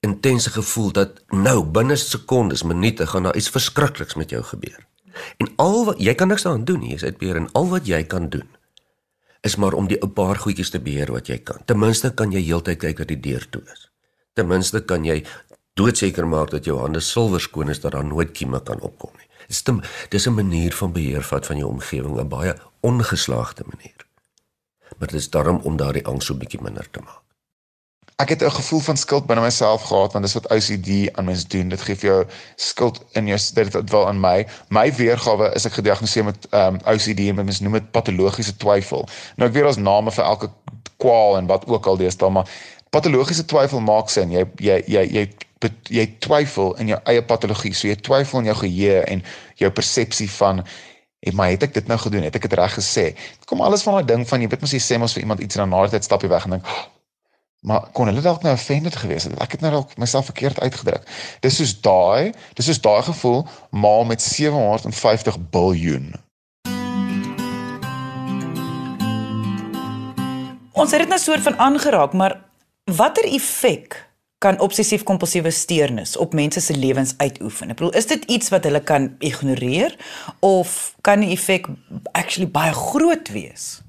intense 0.00 0.50
gevoel 0.50 0.92
dat 0.92 1.22
nou 1.28 1.64
binne 1.64 1.96
sekondes, 1.96 2.62
minute 2.62 3.06
gaan 3.06 3.22
daar 3.22 3.36
iets 3.36 3.50
verskrikliks 3.50 4.14
met 4.14 4.30
jou 4.30 4.42
gebeur. 4.42 4.86
En 5.36 5.48
al 5.56 5.84
wat 5.84 5.98
jy 5.98 6.14
kan 6.14 6.28
niks 6.28 6.42
daaraan 6.42 6.64
doen 6.64 6.80
nie, 6.80 6.94
is 6.94 7.04
uitbeheer 7.04 7.36
en 7.36 7.52
al 7.52 7.68
wat 7.68 7.86
jy 7.86 8.04
kan 8.04 8.28
doen 8.28 8.58
is 9.40 9.56
maar 9.56 9.72
om 9.72 9.86
die 9.86 9.98
'n 10.00 10.12
paar 10.12 10.36
goedjies 10.36 10.70
te 10.70 10.80
beheer 10.80 11.12
wat 11.12 11.26
jy 11.26 11.38
kan. 11.38 11.60
Ten 11.64 11.78
minste 11.78 12.14
kan 12.14 12.32
jy 12.32 12.42
heeltyd 12.42 12.78
kyk 12.78 12.96
dat 12.96 13.08
die 13.08 13.20
deur 13.20 13.48
toe 13.50 13.62
is. 13.72 13.90
Ten 14.32 14.46
minste 14.46 14.80
kan 14.84 15.04
jy 15.04 15.24
doodseker 15.74 16.26
maak 16.26 16.50
dat 16.50 16.64
jou 16.64 16.78
hande 16.78 17.00
silwer 17.00 17.40
skoon 17.40 17.68
is 17.68 17.80
dat 17.80 17.92
daar 17.92 18.04
nooit 18.04 18.32
kieme 18.32 18.62
kan 18.62 18.80
opkom 18.80 19.10
nie. 19.16 19.27
Dis 19.48 19.62
'n 19.64 19.82
dis 20.08 20.26
'n 20.26 20.34
manier 20.34 20.74
van 20.74 20.92
beheer 20.92 21.22
vat 21.22 21.46
van 21.46 21.56
jou 21.56 21.68
omgewing, 21.68 22.18
'n 22.18 22.28
baie 22.28 22.54
ongeslaagde 22.80 23.64
manier. 23.66 24.06
Maar 24.98 25.08
dit 25.08 25.20
is 25.20 25.30
daarom 25.30 25.60
om 25.62 25.76
daardie 25.76 26.06
angs 26.06 26.26
so 26.26 26.34
bietjie 26.34 26.62
minder 26.62 26.90
te 26.90 27.00
maak. 27.00 27.22
ek 28.18 28.28
het 28.28 28.42
'n 28.42 28.50
gevoel 28.50 28.80
van 28.80 28.96
skuld 28.96 29.26
binne 29.26 29.42
myself 29.42 29.82
gehad 29.82 30.12
want 30.12 30.24
dis 30.24 30.34
wat 30.34 30.48
OCD 30.50 31.16
aan 31.16 31.24
mense 31.24 31.48
doen. 31.48 31.68
Dit 31.68 31.80
gee 31.80 31.96
vir 31.96 32.10
jou 32.10 32.26
skuld 32.56 33.04
in 33.12 33.26
jou 33.26 33.38
dit 33.54 33.72
dit 33.72 33.90
wel 33.90 34.08
aan 34.08 34.20
my. 34.20 34.46
My 34.68 34.94
weergawe 34.94 35.54
is 35.54 35.64
ek 35.64 35.72
gediagnoseer 35.72 36.24
met 36.24 36.46
ehm 36.50 36.74
um, 36.74 36.80
OCD 36.94 37.18
en 37.18 37.34
mense 37.34 37.62
noem 37.62 37.72
dit 37.72 37.90
patologiese 37.90 38.56
twyfel. 38.56 39.08
Nou 39.36 39.48
ek 39.48 39.54
weet 39.54 39.62
daar's 39.62 39.76
name 39.76 40.10
vir 40.10 40.24
elke 40.24 40.50
kwaal 40.96 41.36
en 41.36 41.46
wat 41.46 41.66
ook 41.66 41.86
al 41.86 41.96
deesdae, 41.96 42.30
maar 42.30 42.48
patologiese 42.90 43.44
twyfel 43.44 43.80
maak 43.80 44.10
sin. 44.10 44.30
Jy 44.30 44.44
jy 44.58 44.82
jy 44.86 45.04
jy 45.10 45.24
jy 45.90 46.06
twyfel 46.18 46.76
in 46.78 46.88
jou 46.88 47.00
eie 47.04 47.22
patologie. 47.22 47.74
So 47.74 47.88
jy 47.88 47.96
twyfel 47.96 48.40
in 48.40 48.52
jou 48.52 48.58
geheue 48.62 49.02
en 49.04 49.24
jou 49.56 49.70
persepsie 49.70 50.30
van 50.30 50.64
En 51.18 51.34
maar 51.34 51.50
het 51.50 51.62
ek 51.62 51.74
dit 51.74 51.86
nou 51.86 51.98
gedoen? 51.98 52.22
Het 52.22 52.34
ek 52.34 52.46
dit 52.46 52.52
reg 52.52 52.74
gesê? 52.78 53.10
Kom 53.50 53.60
alles 53.60 53.82
van 53.82 53.98
daai 53.98 54.06
ding 54.06 54.28
van 54.28 54.40
jy 54.40 54.46
weet 54.48 54.62
mos 54.62 54.74
jy 54.74 54.78
sê 54.78 54.98
mos 55.02 55.16
vir 55.16 55.24
iemand 55.24 55.40
iets 55.42 55.58
en 55.58 55.64
dan 55.64 55.74
na 55.74 55.86
'n 55.86 55.90
tyd 55.90 56.04
stap 56.04 56.22
jy 56.22 56.28
weg 56.30 56.44
en 56.44 56.50
dink, 56.50 56.66
maar 57.66 57.90
kon 57.92 58.06
hulle 58.06 58.22
dalk 58.22 58.42
nou 58.42 58.52
offended 58.54 58.96
gewees 58.96 59.24
het? 59.24 59.34
Ek 59.42 59.52
het 59.52 59.60
nou 59.60 59.72
dalk 59.72 59.96
myself 59.98 60.24
verkeerd 60.30 60.60
uitgedruk. 60.60 61.02
Dis 61.40 61.56
soos 61.56 61.80
daai, 61.80 62.32
dis 62.54 62.66
soos 62.66 62.80
daai 62.80 63.02
gevoel 63.02 63.48
maal 63.70 64.04
met 64.04 64.22
750 64.22 65.38
biljoen. 65.50 66.14
Ons 70.72 70.90
het 70.90 71.00
dit 71.00 71.08
nou 71.08 71.18
soort 71.18 71.42
van 71.42 71.58
aangeraak, 71.58 72.12
maar 72.12 72.47
watter 72.96 73.24
effek 73.24 73.96
kan 74.38 74.60
obsessief-kompulsiewe 74.62 75.50
steurnis 75.50 76.16
op 76.16 76.32
mense 76.34 76.60
se 76.60 76.76
lewens 76.76 77.14
uitoefen? 77.16 77.70
Ek 77.70 77.80
bedoel, 77.80 77.94
is 77.98 78.06
dit 78.06 78.24
iets 78.24 78.48
wat 78.54 78.64
hulle 78.64 78.80
kan 78.80 79.10
ignoreer 79.18 79.96
of 80.40 80.94
kan 81.06 81.20
die 81.24 81.34
effek 81.34 81.66
actually 82.12 82.48
baie 82.50 82.72
groot 82.72 83.28
wees? 83.34 83.80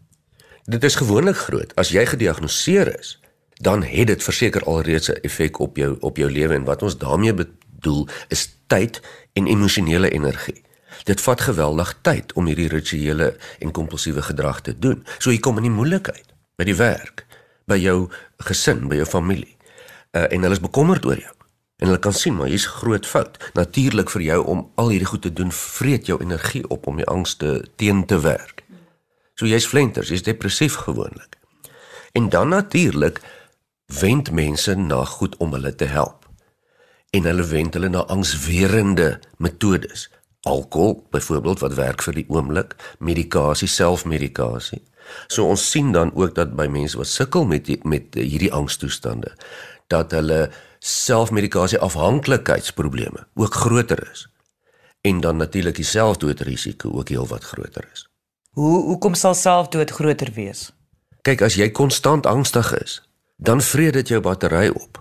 Dit 0.69 0.83
is 0.83 0.99
gewoonlik 0.99 1.37
groot. 1.47 1.73
As 1.81 1.93
jy 1.93 2.05
gediagnoseer 2.05 2.91
is, 2.99 3.15
dan 3.59 3.83
het 3.83 4.07
dit 4.07 4.23
verseker 4.23 4.63
alreeds 4.63 5.09
'n 5.09 5.21
effek 5.21 5.59
op 5.59 5.77
jou 5.77 5.97
op 5.99 6.17
jou 6.17 6.31
lewe 6.31 6.53
en 6.53 6.63
wat 6.63 6.83
ons 6.83 6.97
daarmee 6.97 7.33
bedoel 7.33 8.07
is 8.27 8.49
tyd 8.67 9.01
en 9.33 9.47
emosionele 9.47 10.09
energie. 10.09 10.61
Dit 11.03 11.21
vat 11.21 11.41
geweldig 11.41 11.99
tyd 12.01 12.33
om 12.33 12.45
hierdie 12.45 12.67
rituele 12.67 13.37
en 13.59 13.71
kompulsiewe 13.71 14.21
gedrag 14.21 14.61
te 14.61 14.79
doen. 14.79 15.05
So 15.17 15.31
jy 15.31 15.39
kom 15.39 15.57
in 15.57 15.63
die 15.63 15.71
moeilikheid 15.71 16.25
by 16.55 16.63
die 16.63 16.75
werk, 16.75 17.25
by 17.69 17.77
jou 17.79 18.09
gesin, 18.49 18.87
by 18.89 18.99
jou 19.03 19.07
familie 19.09 19.55
uh, 20.11 20.25
en 20.29 20.41
hulle 20.41 20.57
is 20.57 20.63
bekommerd 20.63 21.05
oor 21.05 21.19
jou. 21.19 21.35
En 21.79 21.87
hulle 21.87 22.01
kan 22.03 22.13
sien 22.13 22.35
maar 22.35 22.51
hier's 22.51 22.67
groot 22.67 23.07
fout. 23.07 23.37
Natuurlik 23.53 24.11
vir 24.11 24.25
jou 24.25 24.39
om 24.51 24.65
al 24.75 24.93
hierdie 24.93 25.07
goed 25.07 25.23
te 25.23 25.33
doen, 25.33 25.51
vreet 25.51 26.09
jou 26.09 26.19
energie 26.21 26.65
op 26.67 26.87
om 26.87 26.99
die 26.99 27.07
angs 27.07 27.37
te 27.39 27.59
teen 27.79 28.05
te 28.05 28.19
werk. 28.19 28.65
So 29.39 29.47
jy's 29.47 29.67
flenters, 29.67 30.11
jy's 30.11 30.25
depressief 30.25 30.75
gewoonlik. 30.83 31.37
En 32.11 32.29
dan 32.29 32.49
natuurlik 32.51 33.21
wend 33.99 34.31
mense 34.31 34.75
na 34.75 35.03
goed 35.05 35.37
om 35.37 35.53
hulle 35.55 35.75
te 35.75 35.87
help. 35.87 36.27
En 37.15 37.23
hulle 37.23 37.45
wend 37.47 37.73
hulle 37.73 37.89
na 37.89 38.03
angswerende 38.11 39.19
metodes. 39.37 40.09
Alkohol 40.47 41.07
byvoorbeeld 41.11 41.59
wat 41.59 41.73
werk 41.73 42.01
vir 42.01 42.13
die 42.13 42.25
oomblik, 42.31 42.75
medikasie, 42.99 43.67
selfmedikasie. 43.67 44.81
So 45.27 45.49
ons 45.49 45.65
sien 45.71 45.91
dan 45.91 46.13
ook 46.15 46.35
dat 46.35 46.55
by 46.55 46.67
mense 46.71 46.97
wat 46.97 47.09
sukkel 47.11 47.45
met 47.45 47.65
die, 47.65 47.79
met 47.83 48.15
hierdie 48.15 48.53
angstoestande, 48.53 49.33
dat 49.87 50.11
hulle 50.15 50.49
selfmedikasie 50.79 51.79
afhanklikheidsprobleme 51.79 53.25
ook 53.35 53.53
groter 53.53 54.07
is 54.11 54.27
en 55.01 55.19
dan 55.23 55.37
natuurlik 55.37 55.75
die 55.75 55.87
selfdoodrisiko 55.87 56.91
ook 56.91 57.09
heelwat 57.09 57.43
groter 57.43 57.87
is. 57.93 58.09
Hoe 58.51 58.83
hoekom 58.83 59.13
sal 59.13 59.33
selfdood 59.33 59.91
groter 59.91 60.31
wees? 60.35 60.71
Kyk, 61.21 61.41
as 61.41 61.55
jy 61.55 61.69
konstant 61.71 62.25
angstig 62.27 62.73
is, 62.81 62.99
dan 63.37 63.61
vreet 63.63 63.93
dit 63.93 64.11
jou 64.11 64.19
battery 64.21 64.67
op. 64.75 64.99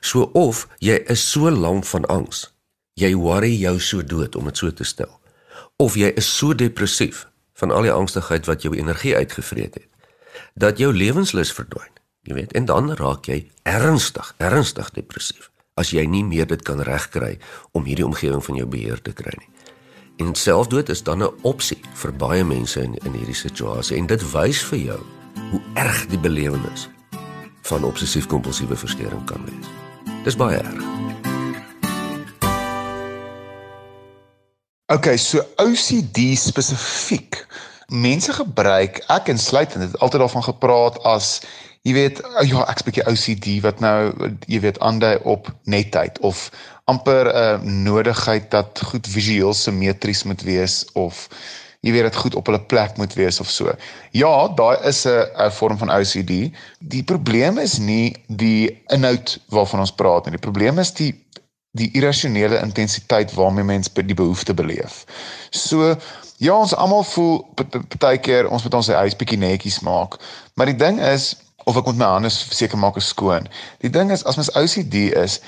So 0.00 0.30
of 0.34 0.66
jy 0.82 0.98
is 1.06 1.22
so 1.30 1.50
lank 1.50 1.86
van 1.86 2.06
angs, 2.10 2.48
jy 2.96 3.12
worry 3.14 3.52
jou 3.60 3.76
so 3.80 4.02
dood 4.02 4.36
om 4.36 4.48
dit 4.48 4.56
so 4.56 4.72
te 4.72 4.84
stel. 4.84 5.12
Of 5.76 5.96
jy 6.00 6.08
is 6.16 6.28
so 6.28 6.56
depressief 6.56 7.26
van 7.60 7.72
al 7.72 7.88
die 7.88 7.92
angstigheid 7.92 8.48
wat 8.48 8.64
jou 8.64 8.72
energie 8.76 9.16
uitgevreet 9.16 9.74
het, 9.74 9.90
dat 10.56 10.80
jou 10.80 10.92
lewenslus 10.92 11.52
verdwyn. 11.52 11.92
Jy 12.26 12.34
weet, 12.34 12.56
en 12.58 12.64
dan 12.66 12.90
raak 12.98 13.28
jy 13.28 13.44
ernstig, 13.68 14.32
ernstig 14.42 14.90
depressief 14.96 15.50
as 15.76 15.92
jy 15.92 16.06
nie 16.08 16.24
meer 16.24 16.48
dit 16.48 16.62
kan 16.64 16.80
regkry 16.88 17.34
om 17.76 17.84
hierdie 17.84 18.06
omgewing 18.06 18.40
van 18.44 18.56
jou 18.56 18.66
beheer 18.72 19.00
te 19.04 19.12
kry 19.12 19.34
nie. 19.36 19.50
En 20.24 20.32
selfdood 20.32 20.88
is 20.88 21.02
dan 21.04 21.22
'n 21.22 21.36
opsie 21.44 21.80
vir 21.94 22.12
baie 22.12 22.44
mense 22.44 22.80
in 22.80 22.94
in 23.04 23.12
hierdie 23.12 23.36
situasie 23.36 23.96
en 23.96 24.06
dit 24.06 24.32
wys 24.32 24.64
vir 24.64 24.78
jou 24.78 25.00
hoe 25.50 25.60
erg 25.74 26.06
die 26.06 26.18
belewenis 26.18 26.88
van 27.62 27.84
obsessief-kompulsiewe 27.84 28.76
verstoring 28.76 29.24
kan 29.26 29.44
wees. 29.44 29.68
Dis 30.24 30.36
baie 30.36 30.56
erg. 30.56 31.05
Okay, 34.88 35.16
so 35.16 35.42
OCD 35.56 36.36
spesifiek. 36.38 37.40
Mense 37.90 38.30
gebruik 38.32 39.00
ek 39.10 39.26
insluitend 39.32 39.82
het 39.82 39.96
altyd 39.98 40.22
daarvan 40.22 40.44
gepraat 40.46 41.00
as 41.02 41.40
jy 41.82 41.94
weet 41.96 42.20
ja 42.46 42.62
ek's 42.70 42.86
bietjie 42.86 43.02
OCD 43.10 43.48
wat 43.64 43.82
nou 43.82 44.14
jy 44.46 44.60
weet 44.62 44.78
aandui 44.86 45.16
op 45.26 45.50
netheid 45.66 46.20
of 46.22 46.44
amper 46.86 47.26
'n 47.26 47.66
uh, 47.66 47.74
nodigheid 47.90 48.46
dat 48.54 48.78
goed 48.92 49.10
visueel 49.10 49.54
simmetries 49.58 50.22
moet 50.22 50.46
wees 50.46 50.84
of 50.94 51.26
jy 51.82 51.90
weet 51.90 52.06
dit 52.06 52.22
goed 52.22 52.38
op 52.38 52.46
hulle 52.46 52.62
plek 52.70 52.94
moet 52.96 53.18
wees 53.18 53.42
of 53.42 53.50
so. 53.50 53.74
Ja, 54.14 54.48
daai 54.54 54.78
is 54.86 55.02
'n 55.02 55.50
vorm 55.50 55.78
van 55.82 55.90
OCD. 55.90 56.54
Die 56.78 57.02
probleem 57.02 57.58
is 57.58 57.78
nie 57.78 58.14
die 58.28 58.82
inhoud 58.86 59.38
waarvan 59.50 59.80
ons 59.82 59.94
praat 59.94 60.24
nie. 60.24 60.38
Die 60.38 60.46
probleem 60.46 60.78
is 60.78 60.94
die 60.94 61.26
die 61.76 61.90
irrasionele 61.98 62.60
intensiteit 62.62 63.34
waarmee 63.36 63.64
mens 63.64 63.90
die 63.92 64.16
behoefte 64.16 64.54
beleef. 64.54 65.04
So 65.50 65.94
ja, 66.38 66.54
ons 66.54 66.74
almal 66.74 67.04
voel 67.04 67.40
baie 67.98 68.18
keer 68.20 68.48
ons 68.52 68.64
moet 68.64 68.74
ons 68.74 68.92
huis 68.92 69.16
bietjie 69.16 69.40
netjies 69.40 69.80
maak. 69.86 70.18
Maar 70.54 70.72
die 70.72 70.80
ding 70.80 71.00
is 71.00 71.34
of 71.66 71.78
ek 71.80 71.88
moet 71.88 71.98
my 71.98 72.10
hande 72.16 72.30
seker 72.30 72.78
maak 72.78 72.98
is 73.00 73.08
skoon. 73.10 73.48
Die 73.82 73.90
ding 73.90 74.12
is 74.14 74.24
as 74.24 74.38
mens 74.38 74.52
OCD 74.54 75.10
is, 75.18 75.40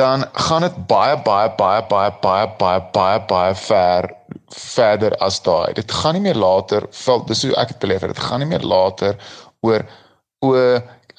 dan 0.00 0.24
gaan 0.46 0.64
dit 0.64 0.78
baie 0.88 1.18
baie 1.22 1.50
baie 1.58 1.82
baie 1.90 2.08
baie 2.20 2.48
baie 2.58 2.80
baie 2.96 3.20
baie 3.28 3.54
ver 3.66 4.10
verder 4.48 5.16
as 5.24 5.40
daai. 5.44 5.74
Dit 5.76 5.92
gaan 5.92 6.16
nie 6.16 6.24
meer 6.24 6.38
later, 6.40 6.88
dis 7.28 7.44
hoe 7.44 7.54
ek 7.60 7.74
dit 7.74 7.82
beleef. 7.84 8.06
Dit 8.08 8.24
gaan 8.26 8.40
nie 8.42 8.48
meer 8.48 8.64
later 8.64 9.18
oor 9.60 9.84
o 10.42 10.56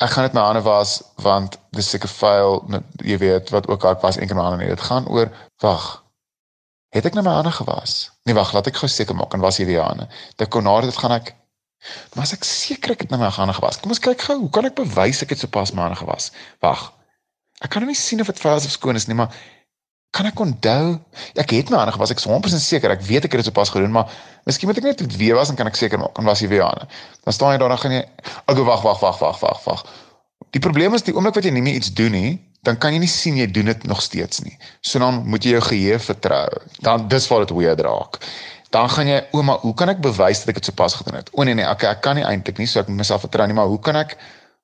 ek 0.04 0.14
gaan 0.14 0.28
net 0.28 0.36
my 0.36 0.44
hande 0.44 0.64
was 0.66 1.02
want 1.24 1.58
dis 1.76 1.90
seker 1.94 2.12
vuil, 2.12 2.60
jy 3.04 3.18
weet 3.22 3.52
wat 3.56 3.68
ook 3.72 3.86
al 3.88 4.00
was 4.02 4.20
eendag 4.20 4.38
my 4.38 4.48
hande 4.48 4.64
nie. 4.64 4.72
Dit 4.72 4.84
gaan 4.88 5.08
oor 5.08 5.32
wag. 5.64 5.86
Het 6.94 7.08
ek 7.10 7.16
nou 7.18 7.24
my 7.26 7.38
hande 7.40 7.54
gewas? 7.56 8.12
Nee, 8.28 8.36
wag, 8.38 8.52
laat 8.54 8.68
ek 8.70 8.82
gou 8.82 8.90
seker 8.92 9.18
maak 9.18 9.34
en 9.34 9.44
was 9.44 9.58
hierdie 9.62 9.80
hande. 9.80 10.10
Dit 10.38 10.52
kon 10.54 10.66
na 10.68 10.76
dit 10.84 11.00
gaan 11.00 11.16
ek 11.20 11.34
Maar 12.16 12.24
as 12.24 12.34
ek 12.36 12.46
seker 12.48 12.94
ek 12.94 13.02
het 13.06 13.12
nou 13.12 13.20
my 13.20 13.30
hande 13.34 13.56
gewas. 13.58 13.80
Kom 13.82 13.92
ons 13.92 14.02
kyk 14.04 14.22
gou, 14.24 14.38
hoe 14.46 14.52
kan 14.56 14.68
ek 14.70 14.78
bewys 14.78 15.20
ek 15.26 15.34
het 15.36 15.42
sopas 15.44 15.74
my 15.76 15.84
hande 15.84 16.00
gewas? 16.00 16.30
Wag. 16.64 16.86
Ek 17.64 17.74
kan 17.74 17.84
nou 17.84 17.92
nie 17.92 18.00
sien 18.00 18.24
of 18.24 18.30
dit 18.32 18.40
vuil 18.40 18.56
of 18.60 18.72
skoon 18.72 19.00
is 19.00 19.10
nie, 19.10 19.18
maar 19.20 19.36
kan 20.14 20.30
ek 20.30 20.40
onthou? 20.40 20.94
Ek 21.42 21.56
het 21.56 21.72
my 21.74 21.82
hande 21.82 21.96
gewas. 21.96 22.14
Ek 22.14 22.22
is 22.22 22.28
100% 22.30 22.62
seker. 22.62 22.94
Ek 22.94 23.04
weet 23.08 23.26
ek 23.28 23.34
het 23.34 23.42
dit 23.42 23.50
sopas 23.50 23.74
gedoen, 23.74 23.92
maar 23.96 24.12
miskien 24.48 24.70
moet 24.70 24.80
ek 24.82 24.88
net 24.92 25.04
weer 25.18 25.38
was 25.40 25.50
en 25.50 25.58
kan 25.60 25.70
ek 25.70 25.80
seker 25.80 26.02
maak 26.02 26.22
en 26.22 26.30
was 26.30 26.44
jy 26.44 26.52
weer 26.54 26.66
hande. 26.68 26.88
Dan 27.26 27.36
staan 27.36 27.56
jy 27.56 27.62
daar 27.64 27.74
dan 27.74 27.82
gaan 27.82 27.98
jy 27.98 28.06
Okay, 28.46 28.64
wag, 28.64 28.86
wag, 28.86 29.02
wag, 29.02 29.20
wag, 29.24 29.42
wag, 29.42 29.62
wag. 29.66 29.86
Die 30.54 30.62
probleem 30.62 30.94
is 30.94 31.06
die 31.08 31.16
oomblik 31.16 31.40
wat 31.40 31.48
jy 31.48 31.54
nie 31.56 31.64
meer 31.66 31.80
iets 31.80 31.90
doen 31.98 32.14
nie, 32.14 32.34
dan 32.64 32.78
kan 32.80 32.94
jy 32.94 33.02
nie 33.02 33.10
sien 33.10 33.40
jy 33.40 33.48
doen 33.52 33.72
dit 33.72 33.86
nog 33.90 34.02
steeds 34.06 34.44
nie. 34.46 34.54
So 34.86 35.02
dan 35.02 35.24
moet 35.26 35.44
jy 35.44 35.58
jou 35.58 35.64
geheue 35.72 36.00
vertrou. 36.00 36.48
Dan 36.86 37.08
dis 37.12 37.28
waar 37.32 37.48
dit 37.48 37.56
weird 37.58 37.82
raak 37.82 38.22
dan 38.74 38.90
gaan 38.90 39.06
jy 39.06 39.20
ouma, 39.38 39.60
hoe 39.62 39.74
kan 39.78 39.92
ek 39.92 40.00
bewys 40.02 40.40
dat 40.42 40.50
ek 40.50 40.58
dit 40.58 40.70
sopas 40.72 40.96
gedoen 40.98 41.20
het? 41.20 41.28
O 41.38 41.46
nee 41.46 41.54
nee, 41.54 41.66
okay, 41.70 41.92
ek 41.94 42.02
kan 42.02 42.18
nie 42.18 42.26
eintlik 42.26 42.58
nie, 42.58 42.66
so 42.70 42.82
ek 42.82 42.90
moet 42.90 43.04
myself 43.04 43.22
vertrou 43.22 43.46
nie, 43.46 43.54
maar 43.54 43.70
hoe 43.70 43.78
kan 43.86 44.00
ek 44.00 44.16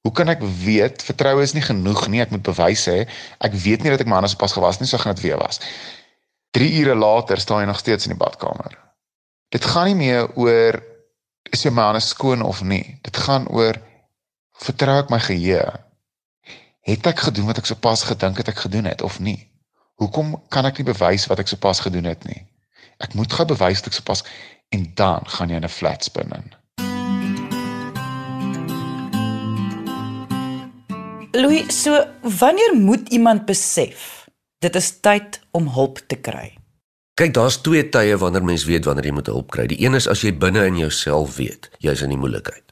hoe 0.01 0.11
kan 0.15 0.31
ek 0.31 0.43
weet 0.63 1.03
vertroue 1.03 1.43
is 1.43 1.53
nie 1.53 1.63
genoeg 1.65 2.07
nie, 2.07 2.21
ek 2.23 2.31
moet 2.31 2.45
bewys 2.45 2.85
hê. 2.87 3.03
Ek 3.43 3.55
weet 3.65 3.83
nie 3.83 3.91
dat 3.91 4.03
ek 4.03 4.07
my 4.07 4.19
hande 4.19 4.31
sopas 4.31 4.55
gewas 4.55 4.79
nie, 4.79 4.87
so 4.87 4.97
gaan 5.01 5.17
dit 5.17 5.25
weer 5.27 5.39
was. 5.41 5.59
3 6.55 6.69
ure 6.81 6.95
later 6.95 7.41
staan 7.41 7.63
jy 7.63 7.67
nog 7.69 7.81
steeds 7.81 8.07
in 8.07 8.15
die 8.15 8.21
badkamer. 8.21 8.77
Dit 9.53 9.65
gaan 9.65 9.89
nie 9.91 9.99
meer 9.99 10.29
oor 10.39 10.79
is 11.51 11.65
jou 11.65 11.73
hande 11.75 12.01
skoon 12.03 12.41
of 12.45 12.63
nie. 12.63 12.99
Dit 13.03 13.17
gaan 13.17 13.47
oor 13.49 13.77
vertrou 14.63 14.97
ek 15.03 15.11
my 15.13 15.19
geheue? 15.23 15.67
Het 16.87 17.11
ek 17.11 17.25
gedoen 17.27 17.49
wat 17.49 17.59
ek 17.61 17.69
sopas 17.69 18.05
gedink 18.07 18.39
het 18.41 18.51
ek 18.51 18.63
gedoen 18.65 18.87
het 18.89 19.03
of 19.05 19.19
nie? 19.19 19.37
Hoekom 19.99 20.37
kan 20.53 20.65
ek 20.65 20.79
nie 20.79 20.87
bewys 20.87 21.27
wat 21.27 21.41
ek 21.43 21.51
sopas 21.51 21.83
gedoen 21.83 22.07
het 22.07 22.23
nie? 22.27 22.39
Ek 23.03 23.15
moet 23.19 23.33
gou 23.33 23.45
bewys 23.47 23.83
dit 23.83 23.93
sopas 23.95 24.23
en 24.75 24.87
dan 24.95 25.27
gaan 25.27 25.51
jy 25.51 25.59
in 25.59 25.67
'n 25.67 25.75
flat 25.75 26.03
spin 26.03 26.31
in. 26.31 26.58
Louis, 31.39 31.83
so 31.83 32.05
wanneer 32.21 32.75
moet 32.75 33.09
iemand 33.09 33.45
besef 33.45 34.27
dit 34.59 34.75
is 34.75 34.89
tyd 34.99 35.39
om 35.51 35.69
hulp 35.71 36.01
te 36.11 36.17
kry? 36.19 36.57
Kyk, 37.15 37.31
daar's 37.37 37.61
twee 37.63 37.85
tye 37.89 38.17
wanneer 38.19 38.43
mens 38.43 38.65
weet 38.67 38.87
wanneer 38.87 39.07
jy 39.07 39.13
moet 39.15 39.29
hulp 39.31 39.47
kry. 39.55 39.63
Die 39.71 39.79
een 39.79 39.95
is 39.95 40.07
as 40.11 40.19
jy 40.25 40.33
binne 40.35 40.65
in 40.67 40.81
jouself 40.81 41.37
weet 41.37 41.69
jy's 41.79 42.03
in 42.03 42.11
die 42.11 42.19
moeilikheid. 42.19 42.65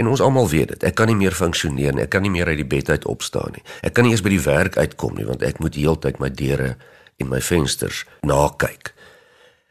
En 0.00 0.08
ons 0.08 0.22
almal 0.24 0.48
weet 0.48 0.72
dit. 0.72 0.86
Ek 0.88 0.96
kan 0.96 1.12
nie 1.12 1.18
meer 1.18 1.36
funksioneer 1.36 1.92
nie. 1.92 2.06
Ek 2.06 2.14
kan 2.14 2.24
nie 2.24 2.32
meer 2.32 2.48
uit 2.48 2.62
die 2.62 2.70
bed 2.72 2.88
uit 2.88 3.04
opstaan 3.10 3.52
nie. 3.58 3.64
Ek 3.84 3.92
kan 3.92 4.08
nie 4.08 4.14
eens 4.16 4.24
by 4.24 4.32
die 4.32 4.40
werk 4.46 4.80
uitkom 4.80 5.20
nie 5.20 5.28
want 5.28 5.44
ek 5.44 5.60
moet 5.60 5.76
heeltyd 5.76 6.22
my 6.24 6.32
deure 6.32 6.72
en 7.20 7.30
my 7.30 7.42
vensters 7.44 8.06
nakyk. 8.24 8.94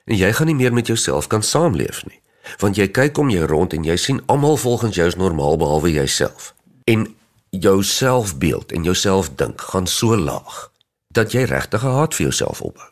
En 0.05 0.19
jy 0.21 0.29
gaan 0.37 0.51
nie 0.53 0.59
meer 0.61 0.75
met 0.75 0.93
jouself 0.93 1.31
kan 1.33 1.41
saamleef 1.41 2.05
nie. 2.05 2.21
Want 2.61 2.77
jy 2.77 2.91
kyk 2.93 3.17
om 3.17 3.33
jou 3.33 3.49
rond 3.49 3.73
en 3.73 3.89
jy 3.89 3.97
sien 3.97 4.21
almal 4.29 4.61
volgens 4.61 5.01
jou 5.01 5.09
is 5.09 5.17
normaal 5.17 5.57
behalwe 5.57 5.95
jouself. 5.97 6.53
En 6.85 7.09
jou 7.59 7.83
selfbeeld 7.83 8.71
en 8.71 8.83
jou 8.83 8.95
selfdink 8.95 9.61
gaan 9.61 9.87
so 9.87 10.17
laag 10.17 10.71
dat 11.13 11.31
jy 11.31 11.43
regtig 11.43 11.83
'n 11.83 11.95
haat 11.97 12.15
vir 12.15 12.23
jouself 12.23 12.61
opbou. 12.61 12.89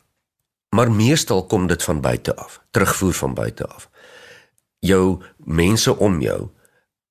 Maar 0.68 0.92
meestal 0.92 1.46
kom 1.46 1.66
dit 1.66 1.82
van 1.82 2.00
buite 2.00 2.36
af, 2.36 2.60
terugvoer 2.70 3.12
van 3.12 3.34
buite 3.34 3.66
af. 3.66 3.90
Jou 4.78 5.22
mense 5.36 5.96
om 5.98 6.20
jou 6.20 6.48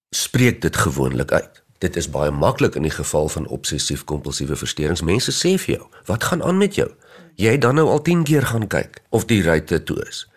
spreek 0.10 0.62
dit 0.62 0.78
gewoonlik 0.78 1.32
uit. 1.32 1.64
Dit 1.78 1.96
is 1.96 2.10
baie 2.10 2.32
maklik 2.32 2.76
in 2.76 2.82
die 2.82 2.92
geval 2.92 3.30
van 3.30 3.48
obsessief-kompulsiewe 3.48 4.56
versteurings. 4.56 5.02
Mense 5.02 5.32
sê 5.32 5.60
vir 5.60 5.76
jou, 5.76 5.88
"Wat 6.06 6.24
gaan 6.24 6.44
aan 6.44 6.58
met 6.58 6.76
jou? 6.76 6.92
Jy 7.36 7.52
het 7.52 7.62
dan 7.62 7.76
nou 7.76 7.88
al 7.88 8.02
10 8.02 8.24
keer 8.24 8.46
gaan 8.46 8.68
kyk 8.68 9.02
of 9.10 9.26
die 9.26 9.44
ruitte 9.44 9.84
toe 9.84 10.06
is. 10.08 10.30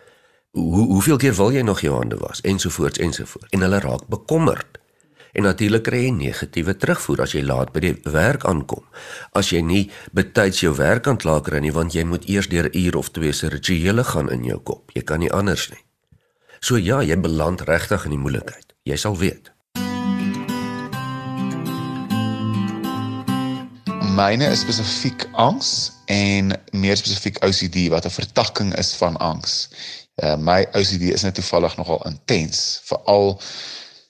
Hoe 0.50 0.86
hoeveel 0.86 1.16
keer 1.16 1.34
wil 1.34 1.52
jy 1.52 1.60
nog 1.60 1.80
jou 1.80 1.96
hande 1.96 2.16
was 2.16 2.40
ensovoorts 2.40 2.98
ensovoorts." 2.98 3.48
En 3.50 3.60
hulle 3.60 3.78
raak 3.78 4.06
bekommerd. 4.06 4.73
En 5.34 5.42
natuurlik 5.42 5.82
kry 5.82 6.04
jy 6.04 6.10
negatiewe 6.14 6.76
terugvoer 6.78 7.24
as 7.24 7.32
jy 7.34 7.40
laat 7.42 7.72
by 7.74 7.80
die 7.82 7.94
werk 8.14 8.44
aankom. 8.46 8.84
As 9.34 9.50
jy 9.50 9.64
nie 9.66 9.82
betyds 10.14 10.60
jou 10.62 10.70
werk 10.78 11.08
aan 11.10 11.18
klaar 11.18 11.42
kry 11.42 11.58
nie 11.58 11.72
want 11.74 11.96
jy 11.96 12.04
moet 12.06 12.28
eers 12.30 12.46
deur 12.52 12.70
'n 12.70 12.78
uur 12.78 12.96
of 12.96 13.10
twee 13.10 13.32
se 13.32 13.50
rituele 13.50 14.04
gaan 14.04 14.30
in 14.30 14.44
jou 14.44 14.60
kop. 14.62 14.90
Jy 14.94 15.02
kan 15.02 15.18
nie 15.18 15.32
anders 15.32 15.70
nie. 15.70 15.82
So 16.60 16.76
ja, 16.76 17.02
jy 17.02 17.18
beland 17.20 17.60
regtig 17.60 18.04
in 18.04 18.10
die 18.10 18.18
moeilikheid. 18.18 18.74
Jy 18.84 18.96
sal 18.96 19.18
weet. 19.18 19.50
Myne 24.14 24.46
is 24.52 24.60
spesifiek 24.60 25.26
angs 25.32 25.92
en 26.06 26.54
meer 26.70 26.96
spesifiek 26.96 27.42
OCD 27.42 27.88
wat 27.90 28.06
'n 28.06 28.10
vertakking 28.10 28.76
is 28.78 28.94
van 28.94 29.16
angs. 29.16 29.68
Uh, 30.22 30.36
my 30.36 30.62
OCD 30.72 31.10
is 31.10 31.22
net 31.22 31.34
toevallig 31.34 31.76
nogal 31.76 32.02
intens, 32.06 32.80
veral 32.84 33.40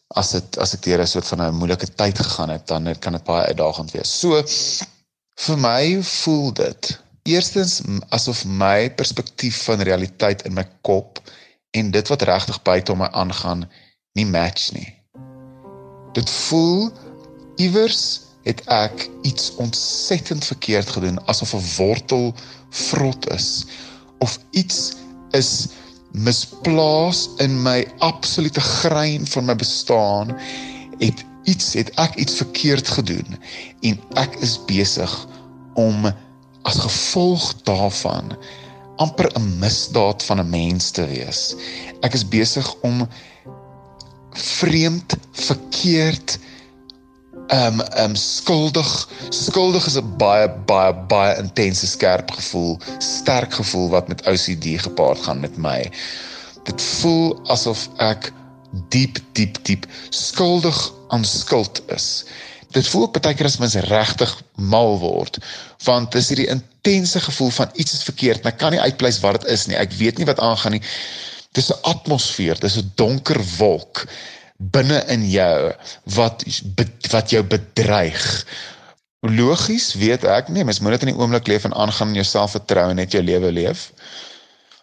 as 0.09 0.31
dit 0.31 0.59
as 0.59 0.75
ek 0.75 0.83
deur 0.83 1.01
'n 1.01 1.07
soort 1.07 1.27
van 1.27 1.43
'n 1.43 1.55
moeilike 1.55 1.89
tyd 1.95 2.19
gegaan 2.19 2.51
het, 2.51 2.67
dan 2.67 2.99
kan 2.99 3.13
dit 3.13 3.25
baie 3.25 3.47
uitdagend 3.47 3.91
wees. 3.91 4.19
So 4.21 4.43
vir 5.47 5.59
my 5.59 6.03
voel 6.03 6.53
dit 6.53 7.01
eerstens 7.23 7.81
asof 8.09 8.45
my 8.45 8.91
perspektief 8.95 9.65
van 9.65 9.81
realiteit 9.81 10.43
in 10.43 10.55
my 10.55 10.67
kop 10.83 11.21
en 11.71 11.91
dit 11.91 12.09
wat 12.09 12.23
regtig 12.23 12.63
buite 12.63 12.93
om 12.93 12.99
my 12.99 13.09
aangaan 13.13 13.71
nie 14.13 14.27
match 14.27 14.73
nie. 14.73 14.95
Dit 16.13 16.31
voel 16.31 16.93
iewers 17.57 18.21
het 18.45 18.61
ek 18.67 19.09
iets 19.23 19.55
ontsettend 19.57 20.45
verkeerd 20.45 20.89
gedoen 20.89 21.19
asof 21.27 21.55
'n 21.55 21.65
wortel 21.77 22.35
vrot 22.71 23.31
is 23.31 23.65
of 24.19 24.39
iets 24.51 24.93
is 25.31 25.69
misplaas 26.15 27.29
in 27.43 27.57
my 27.63 27.83
absolute 27.99 28.61
grein 28.61 29.27
van 29.27 29.49
my 29.51 29.57
bestaan 29.59 30.31
het 31.01 31.25
iets 31.45 31.73
het 31.75 31.91
ek 32.01 32.15
iets 32.23 32.39
verkeerd 32.39 32.89
gedoen 32.89 33.39
en 33.83 33.99
ek 34.23 34.39
is 34.47 34.55
besig 34.69 35.11
om 35.75 36.07
as 36.65 36.79
gevolg 36.79 37.51
daarvan 37.67 38.31
amper 39.03 39.27
'n 39.35 39.59
misdaad 39.59 40.23
van 40.23 40.41
'n 40.41 40.51
mens 40.51 40.91
te 40.91 41.07
wees. 41.07 41.55
Ek 42.01 42.15
is 42.15 42.29
besig 42.29 42.75
om 42.81 43.09
vreemd, 44.31 45.17
verkeerd, 45.33 46.39
ehm 47.47 47.81
um, 47.81 47.81
ehm 47.81 48.11
um, 48.11 48.15
skuldig. 48.17 49.09
Skuldig 49.29 49.87
is 49.87 49.97
'n 49.97 50.17
baie 50.17 50.49
baie 50.67 50.95
baie 50.95 51.37
intense 51.37 51.87
skerp 51.87 52.31
gevoel, 52.31 52.79
sterk 52.99 53.55
gevoel 53.55 53.89
wat 53.89 54.09
met 54.09 54.27
OCD 54.27 54.81
gepaard 54.81 55.19
gaan 55.19 55.41
met 55.41 55.57
my. 55.57 55.91
Dit 56.63 56.83
voel 56.83 57.41
asof 57.47 57.89
ek 57.97 58.33
diep 58.89 59.19
diep 59.33 59.65
diep 59.65 59.87
skuldig 60.11 60.93
aan 61.09 61.25
skuld 61.25 61.83
is. 61.87 62.25
Dit 62.71 62.89
voel 62.89 63.09
baie 63.09 63.35
keer 63.35 63.47
as 63.47 63.59
mens 63.59 63.75
regtig 63.75 64.43
mal 64.55 64.99
word, 64.99 65.39
want 65.85 66.13
dis 66.13 66.29
hierdie 66.29 66.51
intense 66.51 67.21
gevoel 67.21 67.51
van 67.51 67.71
iets 67.75 67.93
is 67.93 68.03
verkeerd 68.03 68.41
en 68.43 68.51
ek 68.51 68.59
kan 68.59 68.73
nie 68.73 68.81
uitpleis 68.81 69.21
wat 69.21 69.41
dit 69.41 69.51
is 69.51 69.67
nie. 69.67 69.77
Ek 69.77 69.93
weet 69.93 70.19
nie 70.19 70.27
wat 70.27 70.41
aangaan 70.41 70.73
nie. 70.79 70.83
Dis 71.53 71.71
'n 71.71 71.79
atmosfeer, 71.83 72.59
dis 72.59 72.77
'n 72.77 72.93
donker 72.95 73.41
wolk 73.59 74.07
binne 74.59 75.01
in 75.11 75.25
jou 75.31 75.73
wat 76.15 76.45
wat 77.11 77.31
jou 77.31 77.43
bedreig. 77.43 78.25
Logies 79.25 79.95
weet 79.99 80.25
ek 80.29 80.51
nie, 80.53 80.65
mens 80.65 80.81
moet 80.81 80.95
net 80.95 81.07
in 81.07 81.15
die 81.15 81.19
oomblik 81.19 81.49
leef 81.49 81.65
en 81.65 81.75
aangaan 81.75 82.13
en 82.13 82.21
jouself 82.21 82.55
vertrou 82.57 82.91
en 82.91 83.01
net 83.01 83.13
jou 83.17 83.23
lewe 83.25 83.53
leef. 83.53 83.89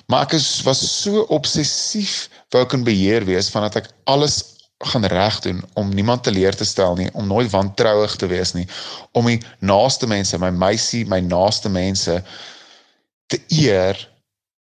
Maar 0.09 0.25
ek 0.27 0.35
is 0.39 0.47
was 0.67 0.81
so 0.83 1.23
obsessief 1.31 2.27
wou 2.51 2.65
kan 2.67 2.83
beheer 2.83 3.23
wees 3.25 3.51
vandat 3.53 3.79
ek 3.83 3.91
alles 4.11 4.41
gaan 4.91 5.05
reg 5.05 5.39
doen 5.45 5.61
om 5.79 5.93
niemand 5.93 6.23
teleur 6.25 6.55
te 6.57 6.65
stel 6.65 6.95
nie, 6.97 7.09
om 7.13 7.27
nooit 7.29 7.51
wantrouig 7.53 8.15
te 8.17 8.27
wees 8.27 8.55
nie, 8.57 8.65
om 9.13 9.29
die 9.29 9.37
naaste 9.59 10.09
mense, 10.09 10.39
my 10.41 10.49
meisie, 10.49 11.05
my 11.05 11.21
naaste 11.21 11.69
mense 11.69 12.17
te 13.29 13.39
eer 13.61 13.99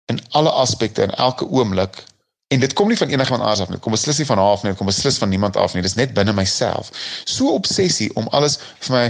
in 0.09 0.21
alle 0.39 0.51
aspekte 0.51 1.05
en 1.05 1.15
elke 1.21 1.47
oomblik 1.53 2.01
En 2.49 2.61
dit 2.61 2.73
kom 2.73 2.89
nie 2.89 2.97
van 2.97 3.09
enigiemand 3.09 3.43
anders 3.43 3.61
af 3.61 3.69
nie. 3.69 3.79
Kom 3.79 3.93
beslis 3.93 4.19
nie 4.19 4.27
van 4.27 4.39
haar 4.41 4.55
af 4.57 4.63
nie, 4.65 4.73
kom 4.75 4.89
beslis 4.89 5.19
van 5.21 5.29
niemand 5.29 5.57
af 5.57 5.75
nie. 5.75 5.83
Dit 5.83 5.91
is 5.91 5.97
net 5.97 6.15
binne 6.17 6.33
myself. 6.33 6.89
So 7.25 7.53
obsessie 7.53 8.09
om 8.17 8.29
alles 8.33 8.57
vir 8.87 8.95
my 8.95 9.03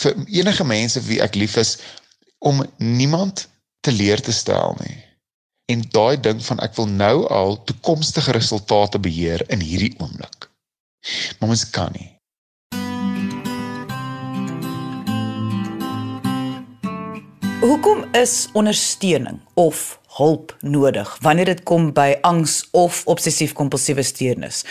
vir 0.00 0.16
enige 0.38 0.64
mense 0.64 1.02
wie 1.04 1.20
ek 1.20 1.36
lief 1.36 1.58
is 1.60 1.76
om 2.38 2.64
niemand 2.76 3.48
te 3.84 3.92
leer 3.92 4.20
te 4.20 4.32
stel 4.32 4.78
nie. 4.80 4.96
En 5.68 5.84
daai 5.92 6.16
ding 6.20 6.40
van 6.44 6.62
ek 6.64 6.72
wil 6.78 6.88
nou 6.88 7.26
al 7.28 7.58
toekomstige 7.68 8.32
resultate 8.32 8.98
beheer 8.98 9.44
in 9.52 9.60
hierdie 9.60 9.92
oomblik. 10.00 10.48
Maar 11.38 11.52
mens 11.52 11.70
kan 11.70 11.92
nie. 11.92 12.14
Hoekom 17.60 18.06
is 18.14 18.48
ondersteuning 18.52 19.40
of 19.54 19.98
hulp 20.16 20.56
nodig 20.60 21.16
wanneer 21.20 21.44
dit 21.44 21.62
kom 21.62 21.92
by 21.92 22.16
angs 22.20 22.62
of 22.70 23.02
obsessief-kompulsiewe 23.06 24.02
steurnis? 24.02 24.64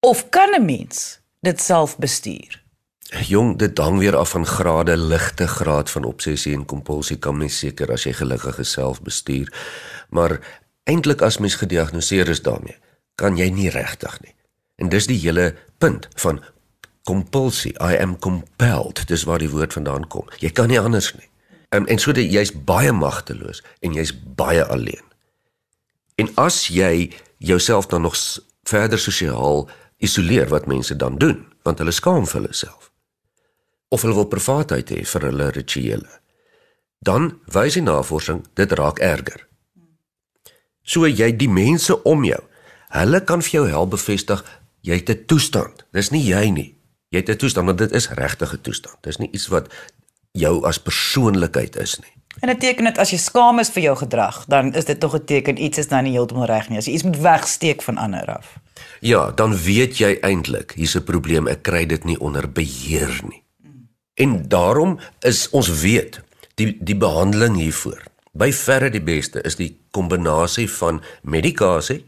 Of 0.00 0.28
kan 0.28 0.54
'n 0.54 0.64
mens 0.64 1.20
dit 1.40 1.60
self 1.60 1.96
bestuur? 1.98 2.62
Jong, 3.06 3.58
dit 3.58 3.78
hang 3.78 3.98
weer 3.98 4.16
af 4.16 4.30
van 4.30 4.46
grade, 4.46 4.96
ligte 4.96 5.46
graad 5.46 5.90
van 5.90 6.04
obsessie 6.04 6.54
en 6.54 6.64
kompulsie 6.64 7.16
kan 7.16 7.36
mens 7.36 7.58
seker 7.58 7.92
as 7.92 8.04
jy 8.04 8.12
gelukkige 8.12 8.64
self 8.64 9.02
bestuur. 9.02 9.52
Maar 10.10 10.40
eintlik 10.84 11.22
as 11.22 11.38
mens 11.38 11.54
gediagnoseer 11.54 12.28
is 12.28 12.42
daarmee, 12.42 12.76
kan 13.14 13.36
jy 13.36 13.50
nie 13.50 13.70
regtig 13.70 14.20
nie. 14.20 14.34
En 14.76 14.88
dis 14.88 15.06
die 15.06 15.18
hele 15.18 15.54
punt 15.78 16.08
van 16.14 16.42
kompulsie. 17.06 17.72
I 17.80 17.96
am 18.02 18.18
compelled. 18.18 19.06
Dis 19.08 19.24
waar 19.24 19.38
die 19.38 19.50
woord 19.50 19.72
vandaan 19.72 20.08
kom. 20.10 20.26
Jy 20.42 20.50
kan 20.50 20.68
nie 20.68 20.80
anders 20.80 21.12
nie. 21.14 21.28
Um, 21.74 21.86
en 21.86 21.98
so 21.98 22.12
dat 22.12 22.24
jy's 22.30 22.52
baie 22.52 22.92
magteloos 22.92 23.62
en 23.80 23.92
jy's 23.92 24.12
baie 24.14 24.64
alleen. 24.64 25.04
En 26.16 26.30
as 26.34 26.66
jy 26.72 27.12
jouself 27.38 27.86
dan 27.86 28.06
nog 28.06 28.16
verder 28.62 28.98
sosiaal 28.98 29.68
isoleer 29.98 30.48
wat 30.48 30.66
mense 30.66 30.96
dan 30.96 31.18
doen, 31.18 31.46
want 31.62 31.78
hulle 31.78 31.92
skaam 31.92 32.26
vir 32.26 32.40
hulle 32.40 32.54
self. 32.54 32.90
Of 33.88 34.02
hulle 34.02 34.14
wil 34.14 34.30
privaatheid 34.30 34.90
hê 34.90 35.02
vir 35.06 35.26
hulle 35.28 35.50
rituele. 35.50 36.20
Dan 36.98 37.36
wys 37.52 37.76
die 37.76 37.84
navorsing 37.84 38.44
dit 38.54 38.72
raak 38.72 39.02
erger. 39.04 39.46
So 40.86 41.06
jy 41.06 41.32
die 41.36 41.50
mense 41.50 42.02
om 42.06 42.24
jou, 42.24 42.40
hulle 42.94 43.20
kan 43.26 43.42
vir 43.42 43.58
jou 43.58 43.66
help 43.68 43.94
bevestig 43.96 44.44
jy 44.86 45.00
het 45.02 45.10
'n 45.10 45.26
toestand. 45.26 45.84
Dis 45.92 46.10
nie 46.10 46.22
jy 46.22 46.50
nie. 46.50 46.78
Jy 47.10 47.18
het 47.18 47.30
'n 47.30 47.36
toestand, 47.36 47.66
want 47.66 47.78
dit 47.78 47.92
is 47.92 48.08
regtige 48.08 48.60
toestand. 48.60 49.02
Dis 49.02 49.18
nie 49.18 49.30
iets 49.32 49.46
wat 49.48 49.68
jou 50.36 50.60
as 50.68 50.78
persoonlikheid 50.78 51.76
is 51.82 51.96
nie. 52.02 52.12
En 52.40 52.50
dit 52.52 52.58
beteken 52.58 52.84
dat 52.84 52.98
as 53.00 53.10
jy 53.10 53.18
skaam 53.18 53.58
is 53.62 53.72
vir 53.72 53.82
jou 53.82 53.96
gedrag, 53.96 54.42
dan 54.52 54.74
is 54.76 54.84
dit 54.84 55.00
tog 55.00 55.14
'n 55.16 55.24
teken 55.24 55.62
iets 55.62 55.78
is 55.78 55.88
dan 55.88 56.04
nie 56.04 56.12
heeltemal 56.12 56.46
reg 56.46 56.68
nie. 56.68 56.78
As 56.78 56.86
jy 56.86 56.92
iets 56.92 57.02
moet 57.02 57.20
wegsteek 57.20 57.82
van 57.82 57.96
ander 57.96 58.26
af. 58.26 58.58
Ja, 59.00 59.30
dan 59.30 59.56
weet 59.56 59.98
jy 59.98 60.18
eintlik, 60.20 60.72
hier's 60.76 60.96
'n 60.96 61.04
probleem, 61.04 61.48
ek 61.48 61.62
kry 61.62 61.86
dit 61.86 62.04
nie 62.04 62.20
onder 62.20 62.52
beheer 62.52 63.20
nie. 63.28 63.42
En 64.14 64.48
daarom 64.48 64.98
is 65.20 65.48
ons 65.50 65.80
weet 65.80 66.20
die 66.54 66.76
die 66.80 66.96
behandeling 66.96 67.56
hiervoor 67.56 68.02
by 68.36 68.52
verre 68.52 68.90
die 68.92 69.02
beste 69.04 69.42
is 69.48 69.56
die 69.58 69.70
kombinasie 69.96 70.68
van 70.78 71.00
medikasie 71.22 72.02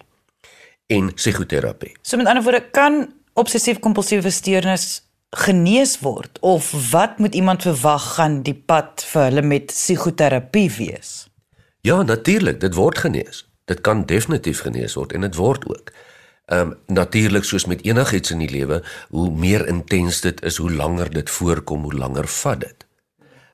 en 0.92 1.12
psigoterapie. 1.16 1.94
So 2.02 2.16
met 2.20 2.28
ander 2.28 2.44
woorde 2.44 2.64
kan 2.72 3.06
obsessief-kompulsiewe 3.38 4.30
steurnis 4.30 5.02
genees 5.36 5.98
word 6.00 6.38
of 6.40 6.90
wat 6.90 7.18
moet 7.18 7.34
iemand 7.34 7.62
verwag 7.62 8.14
gaan 8.14 8.42
die 8.42 8.56
pad 8.56 9.04
vir 9.12 9.22
hulle 9.28 9.42
met 9.42 9.66
psigoterapie 9.66 10.70
wees? 10.78 11.28
Ja, 11.84 12.02
natuurlik, 12.02 12.60
dit 12.60 12.74
word 12.74 12.98
genees. 12.98 13.44
Dit 13.64 13.80
kan 13.80 14.06
definitief 14.06 14.60
genees 14.64 14.96
word 14.96 15.12
en 15.12 15.20
dit 15.20 15.36
word 15.36 15.68
ook. 15.68 15.92
Ehm 16.48 16.72
um, 16.72 16.76
natuurlik 16.86 17.44
soos 17.44 17.66
met 17.68 17.84
enigiets 17.84 18.30
in 18.30 18.40
die 18.40 18.50
lewe, 18.50 18.82
hoe 19.10 19.30
meer 19.30 19.66
intens 19.68 20.20
dit 20.20 20.42
is, 20.42 20.56
hoe 20.56 20.72
langer 20.72 21.10
dit 21.10 21.30
voorkom, 21.30 21.82
hoe 21.82 21.94
langer 21.94 22.26
vat 22.26 22.60
dit. 22.60 22.86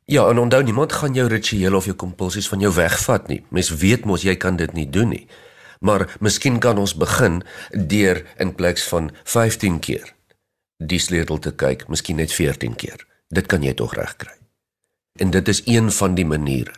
Ja, 0.04 0.28
en 0.28 0.38
onthou 0.38 0.62
niemand 0.62 0.92
gaan 0.92 1.14
jou 1.14 1.28
rituele 1.28 1.76
of 1.76 1.84
jou 1.84 1.96
kompulsies 1.96 2.48
van 2.48 2.60
jou 2.60 2.72
wegvat 2.74 3.28
nie. 3.28 3.44
Mens 3.50 3.74
weet 3.74 4.04
mos 4.04 4.22
jy 4.22 4.36
kan 4.36 4.56
dit 4.56 4.72
nie 4.72 4.90
doen 4.90 5.08
nie. 5.08 5.26
Maar 5.80 6.16
miskien 6.20 6.58
kan 6.58 6.78
ons 6.78 6.94
begin 6.94 7.42
deur 7.72 8.22
in 8.38 8.54
plaas 8.54 8.84
van 8.88 9.10
15 9.24 9.78
keer 9.80 10.14
die 10.78 10.98
sleutel 10.98 11.38
te 11.38 11.52
kyk, 11.54 11.86
miskien 11.88 12.18
net 12.18 12.32
14 12.32 12.74
keer. 12.76 13.06
Dit 13.34 13.46
kan 13.50 13.62
jy 13.62 13.74
tog 13.74 13.94
regkry. 13.94 14.34
En 15.18 15.30
dit 15.30 15.48
is 15.48 15.62
een 15.66 15.90
van 15.92 16.14
die 16.14 16.26
maniere 16.26 16.74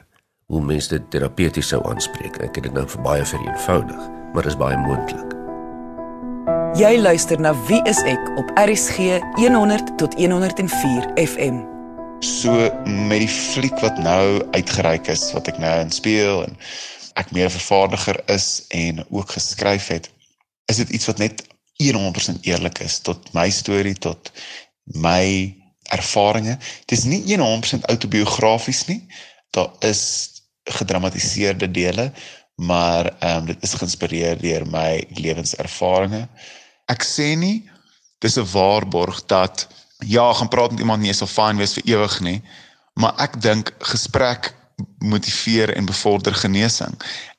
hoe 0.47 0.61
mense 0.63 0.93
dit 0.93 1.07
terapeuties 1.11 1.73
sou 1.73 1.81
aanspreek. 1.89 2.37
Ek 2.45 2.59
het 2.59 2.69
dit 2.69 2.75
nou 2.75 2.85
vir 2.89 3.03
baie 3.03 3.25
vereenvoudig, 3.27 4.03
maar 4.35 4.47
is 4.47 4.59
baie 4.61 4.77
moontlik. 4.79 5.33
Jy 6.79 6.93
luister 7.01 7.41
na 7.41 7.55
Wie 7.67 7.81
is 7.89 8.03
ek 8.07 8.21
op 8.39 8.53
RSG 8.61 9.17
100 9.41 9.97
tot 9.99 10.15
104 10.21 11.09
FM. 11.19 11.63
So 12.21 12.53
met 13.09 13.25
die 13.25 13.33
fliek 13.33 13.75
wat 13.81 13.99
nou 14.05 14.45
uitgereik 14.53 15.09
is 15.09 15.25
wat 15.33 15.49
ek 15.49 15.59
nou 15.63 15.73
in 15.81 15.91
speel 15.91 16.45
en 16.45 16.55
ek 17.17 17.33
meer 17.33 17.51
vervaardiger 17.51 18.21
is 18.33 18.67
en 18.77 19.03
ook 19.09 19.33
geskryf 19.35 19.89
het, 19.89 20.11
is 20.69 20.85
dit 20.85 20.93
iets 21.01 21.09
wat 21.09 21.19
net 21.25 21.47
100% 21.83 22.41
eerlik 22.49 22.81
is 22.85 22.99
tot 23.05 23.33
my 23.37 23.51
storie 23.51 23.95
tot 23.95 24.33
my 24.85 25.55
ervarings. 25.93 26.57
Dit 26.87 26.99
is 26.99 27.05
nie 27.05 27.23
100% 27.37 27.87
autobiografies 27.91 28.87
nie. 28.87 29.03
Daar 29.51 29.71
is 29.85 30.03
gedramatiseerde 30.65 31.71
dele, 31.71 32.13
maar 32.55 33.13
ehm 33.19 33.37
um, 33.37 33.47
dit 33.47 33.63
is 33.63 33.75
geïnspireer 33.75 34.41
deur 34.41 34.67
my 34.67 35.05
lewenservarings. 35.15 36.29
Ek 36.91 37.05
sê 37.05 37.35
nie 37.37 37.69
dis 38.19 38.37
'n 38.37 38.49
waarborg 38.53 39.27
dat 39.27 39.69
ja, 39.99 40.33
gaan 40.33 40.49
praat 40.49 40.71
met 40.71 40.81
iemand 40.81 41.03
nie 41.03 41.13
sal 41.13 41.29
fyn 41.29 41.57
wees 41.57 41.73
vir 41.73 41.85
ewig 41.87 42.21
nie, 42.21 42.43
maar 42.95 43.15
ek 43.19 43.41
dink 43.41 43.75
gesprek 43.79 44.55
motiveer 44.99 45.75
en 45.77 45.85
bevorder 45.85 46.35
genesing. 46.35 46.95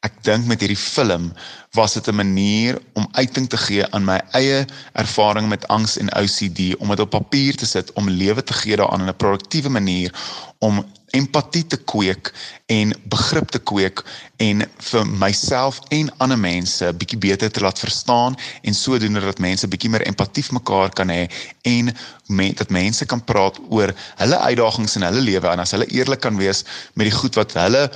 Ek 0.05 0.13
dink 0.21 0.45
met 0.45 0.61
hierdie 0.61 0.77
film 0.77 1.31
was 1.77 1.93
dit 1.93 2.07
'n 2.07 2.15
manier 2.15 2.77
om 2.93 3.07
uiting 3.11 3.49
te 3.49 3.57
gee 3.57 3.85
aan 3.91 4.05
my 4.05 4.21
eie 4.31 4.65
ervaring 4.93 5.49
met 5.49 5.67
angs 5.67 5.97
en 5.97 6.13
OCD 6.15 6.75
om 6.77 6.89
dit 6.89 6.99
op 6.99 7.09
papier 7.09 7.55
te 7.55 7.65
sit 7.65 7.93
om 7.93 8.09
lewe 8.09 8.43
te 8.43 8.53
gee 8.53 8.75
daaraan 8.75 9.01
in 9.01 9.09
'n 9.09 9.15
produktiewe 9.15 9.69
manier 9.69 10.13
om 10.59 10.85
empatie 11.17 11.63
te 11.67 11.77
kweek 11.77 12.31
en 12.71 12.93
begrip 13.11 13.51
te 13.53 13.59
kweek 13.59 14.03
en 14.43 14.63
vir 14.89 15.07
myself 15.23 15.79
en 15.95 16.11
ander 16.23 16.39
mense 16.39 16.91
bietjie 17.01 17.19
beter 17.27 17.51
te 17.51 17.63
laat 17.63 17.79
verstaan 17.81 18.37
en 18.61 18.77
sodoende 18.77 19.23
dat 19.25 19.41
mense 19.43 19.69
bietjie 19.71 19.91
meer 19.93 20.05
empatie 20.07 20.45
vir 20.47 20.59
mekaar 20.59 20.93
kan 20.99 21.13
hê 21.13 21.25
en 21.69 21.93
met 22.27 22.57
dat 22.59 22.73
mense 22.73 23.05
kan 23.05 23.23
praat 23.23 23.59
oor 23.69 23.93
hulle 24.21 24.43
uitdagings 24.49 24.97
in 24.99 25.07
hulle 25.07 25.23
lewe. 25.23 25.47
En 25.47 25.63
as 25.63 25.73
hulle 25.75 25.87
eerlik 25.95 26.21
kan 26.25 26.37
wees 26.37 26.63
met 26.93 27.09
die 27.09 27.17
goed 27.17 27.39
wat 27.39 27.55
hulle 27.57 27.87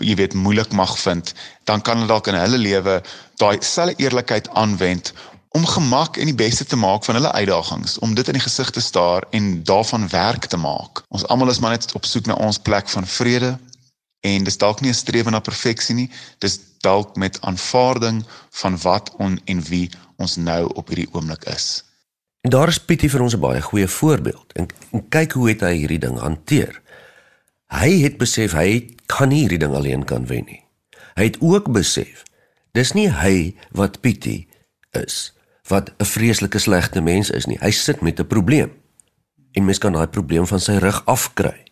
jy 0.00 0.14
weet 0.16 0.34
moeilik 0.38 0.72
mag 0.72 0.94
vind, 1.02 1.34
dan 1.68 1.82
kan 1.84 2.00
hulle 2.00 2.08
dalk 2.08 2.30
in 2.30 2.38
hulle 2.38 2.60
lewe 2.60 3.00
daai 3.42 3.58
selfe 3.66 3.98
eerlikheid 4.00 4.48
aanwend 4.56 5.12
om 5.52 5.66
gemak 5.66 6.16
en 6.16 6.28
die 6.30 6.34
beste 6.34 6.64
te 6.64 6.76
maak 6.76 7.04
van 7.04 7.14
hulle 7.14 7.32
uitdagings, 7.32 7.98
om 7.98 8.14
dit 8.14 8.26
in 8.26 8.38
die 8.38 8.42
gesig 8.42 8.70
te 8.70 8.80
staar 8.80 9.24
en 9.30 9.62
daarvan 9.64 10.08
werk 10.08 10.46
te 10.46 10.56
maak. 10.56 11.04
Ons 11.08 11.26
almal 11.26 11.50
is 11.52 11.60
maar 11.60 11.76
net 11.76 11.92
op 11.92 12.08
soek 12.08 12.26
na 12.26 12.34
ons 12.40 12.58
plek 12.58 12.88
van 12.88 13.06
vrede 13.06 13.58
en 14.20 14.44
dis 14.44 14.58
dalk 14.58 14.80
nie 14.80 14.90
'n 14.90 14.94
strewe 14.94 15.30
na 15.30 15.40
perfeksie 15.40 15.94
nie, 15.94 16.10
dis 16.38 16.60
dalk 16.80 17.16
met 17.16 17.40
aanvaarding 17.40 18.24
van 18.50 18.78
wat 18.78 19.10
on 19.18 19.40
en 19.44 19.62
wie 19.62 19.90
ons 20.16 20.36
nou 20.36 20.72
op 20.74 20.88
hierdie 20.88 21.08
oomblik 21.12 21.44
is. 21.44 21.84
En 22.40 22.50
daar 22.50 22.68
is 22.68 22.78
Pietie 22.78 23.10
vir 23.10 23.22
ons 23.22 23.34
'n 23.34 23.40
baie 23.40 23.60
goeie 23.62 23.88
voorbeeld. 23.88 24.52
En, 24.52 24.66
en 24.90 25.08
kyk 25.08 25.32
hoe 25.32 25.48
het 25.48 25.60
hy 25.60 25.74
hierdie 25.76 25.98
ding 25.98 26.18
hanteer. 26.18 26.80
Hy 27.66 28.02
het 28.02 28.16
besef 28.18 28.52
hy 28.52 28.96
kan 29.06 29.28
nie 29.28 29.40
hierdie 29.40 29.58
ding 29.58 29.74
alleen 29.74 30.04
kan 30.04 30.26
wen 30.26 30.44
nie. 30.44 30.64
Hy 31.14 31.24
het 31.24 31.40
ook 31.40 31.72
besef 31.72 32.24
dis 32.72 32.92
nie 32.92 33.08
hy 33.10 33.54
wat 33.70 34.00
Pietie 34.00 34.48
is 34.90 35.32
wat 35.68 35.92
'n 35.96 36.04
vreeslike 36.04 36.58
slegte 36.58 37.00
mens 37.00 37.30
is 37.30 37.46
nie. 37.46 37.58
Hy 37.60 37.70
sit 37.70 38.00
met 38.00 38.18
'n 38.20 38.26
probleem. 38.26 38.72
En 39.52 39.64
mens 39.64 39.78
kan 39.78 39.92
daai 39.92 40.06
probleem 40.06 40.46
van 40.46 40.60
sy 40.60 40.72
rug 40.72 41.02
afkry. 41.04 41.64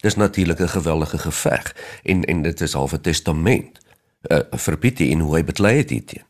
Dis 0.00 0.16
natuurlik 0.16 0.58
'n 0.60 0.68
geweldige 0.68 1.18
geveg 1.18 1.76
en 2.02 2.24
en 2.24 2.42
dit 2.42 2.60
is 2.60 2.72
half 2.72 2.92
'n 2.92 3.00
testament 3.00 3.78
uh, 4.22 4.38
vir 4.50 4.78
Pietie 4.78 5.10
en 5.10 5.18
hoe 5.18 5.34
hy 5.34 5.44
beklei 5.44 5.76
het 5.76 5.90
hierteen. 5.90 6.26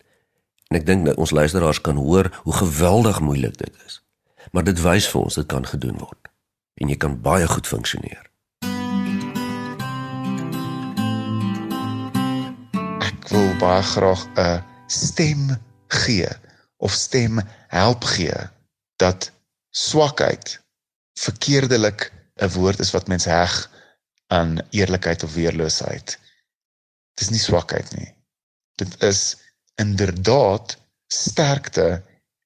En 0.68 0.76
ek 0.76 0.86
dink 0.86 1.06
dat 1.06 1.16
ons 1.16 1.30
luisteraars 1.30 1.80
kan 1.80 1.96
hoor 1.96 2.40
hoe 2.42 2.52
geweldig 2.52 3.20
moeilik 3.20 3.56
dit 3.58 3.72
is. 3.86 4.04
Maar 4.52 4.64
dit 4.64 4.80
wys 4.80 5.08
vir 5.08 5.20
ons 5.20 5.34
dit 5.34 5.46
kan 5.46 5.66
gedoen 5.66 5.98
word. 5.98 6.28
En 6.74 6.88
jy 6.88 6.96
kan 6.96 7.20
baie 7.20 7.46
goed 7.48 7.66
funksioneer. 7.66 8.30
Ek 12.98 13.28
wil 13.28 13.56
baie 13.58 13.82
graag 13.82 14.26
'n 14.36 14.62
stem 14.86 15.56
gee 15.86 16.28
of 16.78 16.92
stem 16.92 17.40
help 17.68 18.04
gee 18.04 18.48
dat 18.96 19.30
swakheid 19.70 20.58
verkeerdelik 21.18 22.12
'n 22.38 22.52
woord 22.54 22.78
is 22.78 22.94
wat 22.94 23.08
mens 23.08 23.24
heg 23.24 23.70
aan 24.26 24.58
eerlikheid 24.70 25.22
of 25.22 25.34
weerloosheid. 25.34 26.18
Dit 27.14 27.26
is 27.26 27.30
nie 27.30 27.42
swakheid 27.42 27.94
nie. 27.96 28.14
Dit 28.74 29.02
is 29.02 29.36
inderdaad 29.74 30.76
sterkte 31.06 32.02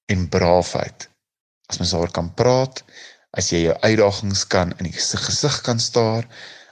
en 0.06 0.28
braafheid. 0.28 1.08
As 1.66 1.78
mens 1.78 1.90
daaroor 1.90 2.10
kan 2.10 2.34
praat, 2.34 2.84
as 3.30 3.50
jy 3.50 3.64
jou 3.66 3.76
uitdagings 3.80 4.46
kan 4.46 4.72
in 4.78 4.88
die 4.88 4.96
gesig 4.96 5.60
kan 5.66 5.80
staar, 5.80 6.26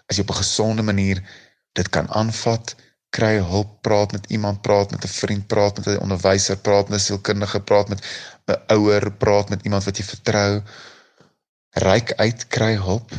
as 0.08 0.16
jy 0.16 0.22
op 0.22 0.34
'n 0.34 0.42
gesonde 0.42 0.82
manier 0.82 1.22
dit 1.72 1.88
kan 1.88 2.08
aanvat, 2.08 2.74
kry 3.10 3.38
hulp, 3.38 3.82
praat 3.82 4.12
met 4.12 4.26
iemand, 4.30 4.62
praat 4.62 4.90
met 4.90 5.04
'n 5.04 5.08
vriend, 5.08 5.46
praat 5.46 5.76
met 5.76 5.86
'n 5.86 6.02
onderwyser, 6.02 6.56
praat 6.56 6.88
met 6.88 6.98
'n 6.98 7.02
sielkundige, 7.02 7.60
praat 7.60 7.88
met 7.88 8.00
'n 8.46 8.60
ouer, 8.66 9.12
praat 9.12 9.48
met 9.48 9.64
iemand 9.64 9.84
wat 9.84 9.96
jy 9.96 10.04
vertrou. 10.04 10.62
Ryk 11.70 12.12
uit, 12.12 12.46
kry 12.48 12.74
hulp 12.74 13.10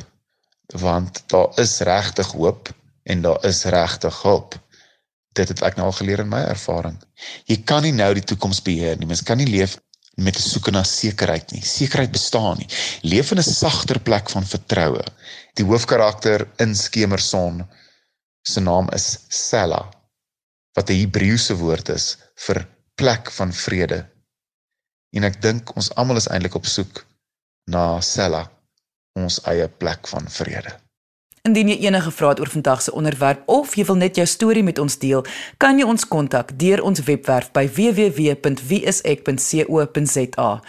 want 0.72 1.24
daar 1.28 1.60
is 1.60 1.80
regtig 1.80 2.32
hoop 2.32 2.70
en 3.04 3.22
daar 3.22 3.46
is 3.46 3.64
regtig 3.64 4.22
hulp. 4.22 4.60
Dit 5.32 5.48
het 5.48 5.62
ek 5.62 5.76
nou 5.76 5.88
al 5.88 5.96
geleer 5.96 6.20
in 6.20 6.30
my 6.32 6.42
ervaring. 6.48 6.98
Jy 7.46 7.62
kan 7.64 7.84
nie 7.84 7.94
nou 7.96 8.14
die 8.14 8.24
toekoms 8.24 8.62
beheer 8.62 8.98
nie. 9.00 9.08
Mens 9.08 9.24
kan 9.24 9.38
nie 9.38 9.48
leef 9.48 9.78
met 10.16 10.36
'n 10.36 10.42
soeke 10.42 10.72
na 10.72 10.84
sekerheid 10.84 11.52
nie. 11.52 11.62
Sekerheid 11.66 12.12
bestaan 12.12 12.58
nie. 12.58 12.68
Leef 13.02 13.32
in 13.32 13.38
'n 13.38 13.44
sagter 13.44 14.00
plek 14.00 14.30
van 14.30 14.46
vertroue. 14.46 15.04
Die 15.54 15.66
hoofkarakter 15.66 16.48
in 16.58 16.76
Skemerson 16.76 17.68
se 18.42 18.60
naam 18.60 18.90
is 18.96 19.26
Sela 19.30 19.90
wat 20.74 20.90
'n 20.90 21.00
Hebreëse 21.00 21.56
woord 21.56 21.90
is 21.90 22.18
vir 22.36 22.68
plek 22.96 23.32
van 23.32 23.54
vrede. 23.54 24.10
En 25.16 25.24
ek 25.24 25.42
dink 25.42 25.76
ons 25.76 25.96
almal 25.96 26.16
is 26.16 26.28
eintlik 26.28 26.56
op 26.56 26.66
soek 26.66 27.06
na 27.66 28.02
Sela, 28.02 28.52
ons 29.14 29.44
eie 29.44 29.68
plek 29.68 30.08
van 30.08 30.30
vrede. 30.30 30.80
Indien 31.42 31.68
jy 31.68 31.76
enige 31.88 32.12
vrae 32.14 32.30
het 32.30 32.40
oor 32.40 32.50
vandag 32.50 32.82
se 32.82 32.92
onderwerp 32.94 33.50
of 33.50 33.76
jy 33.76 33.86
wil 33.86 33.96
net 33.96 34.16
jou 34.16 34.26
storie 34.30 34.64
met 34.64 34.80
ons 34.80 34.98
deel, 35.02 35.26
kan 35.58 35.80
jy 35.80 35.86
ons 35.90 36.08
kontak 36.08 36.60
deur 36.60 36.82
ons 36.86 37.04
webwerf 37.08 37.52
by 37.52 37.68
www.wieisek.co.za 37.68 40.62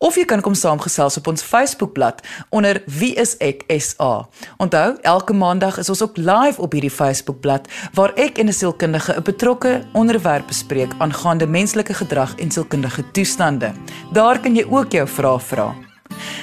of 0.00 0.16
jy 0.16 0.24
kan 0.24 0.40
kom 0.40 0.54
saamgesels 0.56 1.18
op 1.20 1.28
ons 1.28 1.42
Facebookblad 1.44 2.22
onder 2.56 2.80
Wie 2.88 3.12
is 3.20 3.34
ek 3.44 3.66
SA. 3.68 4.24
Onthou, 4.56 4.96
elke 5.04 5.36
maandag 5.36 5.76
is 5.82 5.90
ons 5.92 6.00
ook 6.02 6.16
live 6.16 6.56
op 6.62 6.72
hierdie 6.72 6.92
Facebookblad 6.92 7.68
waar 7.94 8.14
ek 8.16 8.40
en 8.40 8.48
'n 8.48 8.52
sielkundige 8.52 9.12
'n 9.12 9.22
betrokke 9.22 9.84
onderwerp 9.92 10.46
bespreek 10.46 10.92
aangaande 10.98 11.46
menslike 11.46 11.94
gedrag 11.94 12.34
en 12.38 12.50
sielkundige 12.50 13.04
toestande. 13.12 13.72
Daar 14.12 14.40
kan 14.40 14.56
jy 14.56 14.64
ook 14.70 14.92
jou 14.92 15.06
vrae 15.08 15.38
vra. 15.38 15.74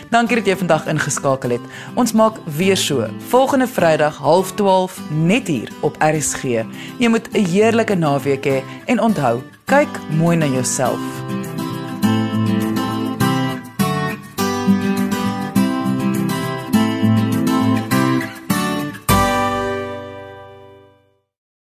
Dankie 0.10 0.36
dat 0.36 0.46
jy 0.46 0.56
vandag 0.56 0.88
ingeskakel 0.88 1.50
het. 1.50 1.62
Ons 1.96 2.14
maak 2.14 2.36
weer 2.46 2.78
so 2.78 3.08
volgende 3.30 3.68
Vrydag 3.68 4.22
12:30 4.22 5.02
net 5.10 5.48
hier 5.48 5.70
op 5.82 5.96
RSG. 6.00 6.44
Jy 7.00 7.08
moet 7.08 7.28
'n 7.34 7.46
heerlike 7.46 7.96
naweek 7.96 8.46
hê 8.46 8.64
en 8.86 9.00
onthou, 9.00 9.42
kyk 9.66 9.90
mooi 10.10 10.38
na 10.38 10.46
jouself. 10.46 11.02